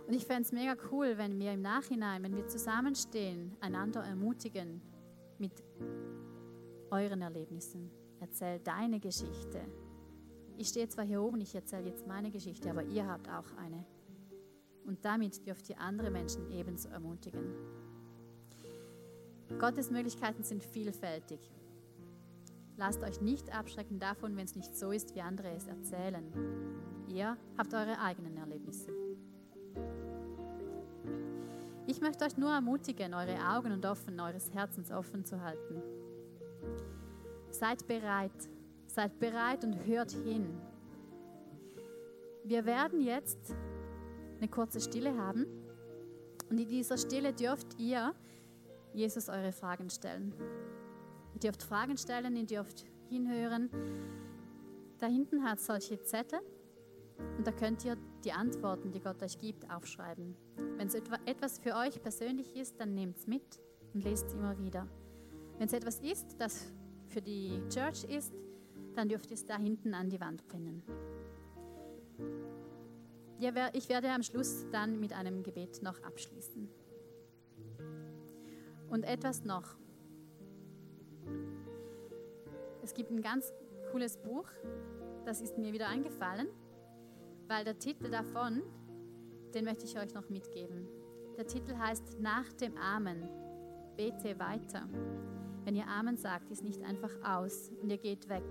Und 0.10 0.16
ich 0.16 0.26
fände 0.26 0.42
es 0.42 0.52
mega 0.52 0.76
cool, 0.92 1.20
wenn 1.20 1.38
wir 1.38 1.54
im 1.54 1.62
Nachhinein, 1.62 2.24
wenn 2.24 2.36
wir 2.36 2.48
zusammenstehen, 2.48 3.56
einander 3.62 4.02
ermutigen 4.02 4.82
mit 5.38 5.52
euren 6.90 7.22
Erlebnissen. 7.22 7.92
Erzähl 8.20 8.58
deine 8.58 9.00
Geschichte. 9.00 9.62
Ich 10.58 10.70
stehe 10.70 10.90
zwar 10.90 11.06
hier 11.06 11.22
oben, 11.22 11.40
ich 11.42 11.54
erzähle 11.54 11.90
jetzt 11.90 12.08
meine 12.08 12.32
Geschichte, 12.32 12.72
aber 12.72 12.82
ihr 12.86 13.06
habt 13.06 13.30
auch 13.30 13.56
eine. 13.58 13.86
Und 14.84 15.06
damit 15.06 15.46
dürft 15.46 15.70
ihr 15.70 15.80
andere 15.80 16.10
Menschen 16.10 16.50
ebenso 16.54 16.90
ermutigen. 16.90 17.54
Gottes 19.60 19.92
Möglichkeiten 19.92 20.42
sind 20.44 20.64
vielfältig. 20.64 21.52
Lasst 22.78 23.04
euch 23.04 23.22
nicht 23.22 23.56
abschrecken 23.56 24.00
davon, 24.00 24.36
wenn 24.36 24.46
es 24.46 24.56
nicht 24.56 24.76
so 24.76 24.90
ist, 24.90 25.14
wie 25.14 25.22
andere 25.22 25.52
es 25.52 25.68
erzählen. 25.68 26.34
Ihr 27.10 27.38
habt 27.60 27.76
eure 27.76 28.00
eigenen 28.00 28.38
Erlebnisse. 28.38 29.09
Ich 31.90 32.02
möchte 32.02 32.24
euch 32.24 32.38
nur 32.38 32.52
ermutigen, 32.52 33.16
eure 33.16 33.40
Augen 33.50 33.72
und 33.72 33.84
offen, 33.84 34.20
eures 34.20 34.54
Herzens 34.54 34.92
offen 34.92 35.26
zu 35.26 35.42
halten. 35.42 35.82
Seid 37.50 37.88
bereit, 37.88 38.48
seid 38.86 39.20
bereit 39.20 39.64
und 39.64 39.88
hört 39.88 40.12
hin. 40.12 40.62
Wir 42.44 42.64
werden 42.66 43.02
jetzt 43.02 43.56
eine 44.38 44.48
kurze 44.48 44.80
Stille 44.80 45.18
haben 45.18 45.48
und 46.52 46.60
in 46.60 46.70
dieser 46.70 46.96
Stille 46.96 47.34
dürft 47.34 47.80
ihr 47.80 48.14
Jesus 48.94 49.28
eure 49.28 49.52
Fragen 49.52 49.90
stellen. 49.90 50.36
Ihr 51.34 51.40
dürft 51.40 51.64
Fragen 51.64 51.98
stellen, 51.98 52.36
ihr 52.36 52.46
dürft 52.46 52.86
hinhören. 53.10 53.68
Da 55.00 55.08
hinten 55.08 55.44
hat 55.44 55.58
es 55.58 55.66
solche 55.66 56.00
Zettel 56.04 56.40
und 57.40 57.48
da 57.48 57.52
könnt 57.52 57.84
ihr 57.84 57.98
die 58.26 58.32
Antworten, 58.32 58.92
die 58.92 59.00
Gott 59.00 59.22
euch 59.24 59.38
gibt, 59.38 59.70
aufschreiben. 59.72 60.36
Wenn 60.78 60.88
es 60.88 60.96
etwas 60.96 61.60
für 61.60 61.76
euch 61.76 62.02
persönlich 62.02 62.56
ist, 62.56 62.80
dann 62.80 62.94
nehmt 62.94 63.18
es 63.18 63.28
mit 63.28 63.60
und 63.94 64.04
lest 64.04 64.28
es 64.28 64.34
immer 64.34 64.58
wieder. 64.60 64.88
Wenn 65.58 65.68
es 65.68 65.74
etwas 65.74 66.00
ist, 66.00 66.36
das 66.40 66.72
für 67.08 67.22
die 67.22 67.62
Church 67.70 68.04
ist, 68.04 68.34
dann 68.96 69.10
dürft 69.10 69.30
ihr 69.32 69.36
es 69.36 69.46
da 69.46 69.58
hinten 69.58 69.94
an 69.94 70.10
die 70.10 70.20
Wand 70.20 70.48
pinnen. 70.48 70.84
Ich 73.74 73.90
werde 73.90 74.10
am 74.10 74.22
Schluss 74.22 74.66
dann 74.72 75.00
mit 75.00 75.14
einem 75.14 75.44
Gebet 75.44 75.82
noch 75.82 76.02
abschließen. 76.04 76.70
Und 78.90 79.04
etwas 79.04 79.46
noch. 79.46 79.78
Es 82.84 82.94
gibt 82.94 83.12
ein 83.12 83.22
ganz 83.22 83.54
cooles 83.92 84.18
Buch, 84.18 84.50
das 85.26 85.42
ist 85.42 85.58
mir 85.58 85.72
wieder 85.74 85.88
eingefallen. 85.88 86.48
Weil 87.50 87.66
der 87.66 87.80
Titel 87.80 88.10
davon, 88.12 88.62
den 89.56 89.66
möchte 89.66 89.84
ich 89.84 89.98
euch 90.00 90.14
noch 90.14 90.30
mitgeben. 90.30 90.88
Der 91.36 91.48
Titel 91.48 91.76
heißt 91.76 92.20
Nach 92.22 92.54
dem 92.54 92.78
Amen. 92.78 93.28
Bete 93.98 94.40
weiter. 94.40 94.88
Wenn 95.66 95.76
ihr 95.76 95.88
Amen 95.88 96.16
sagt, 96.16 96.52
ist 96.52 96.64
nicht 96.64 96.82
einfach 96.84 97.12
aus 97.24 97.72
und 97.82 97.90
ihr 97.90 97.98
geht 97.98 98.30
weg. 98.30 98.44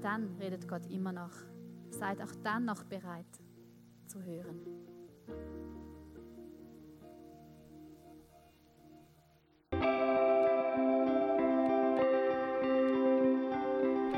Dann 0.00 0.36
redet 0.40 0.68
Gott 0.68 0.90
immer 0.90 1.12
noch. 1.12 1.32
Seid 1.90 2.20
auch 2.20 2.34
dann 2.42 2.64
noch 2.64 2.82
bereit 2.84 3.24
zu 4.06 4.22
hören. 4.22 4.60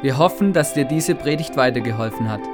Wir 0.02 0.18
hoffen, 0.18 0.52
dass 0.52 0.74
dir 0.74 0.84
diese 0.84 1.14
Predigt 1.14 1.56
weitergeholfen 1.56 2.28
hat. 2.30 2.53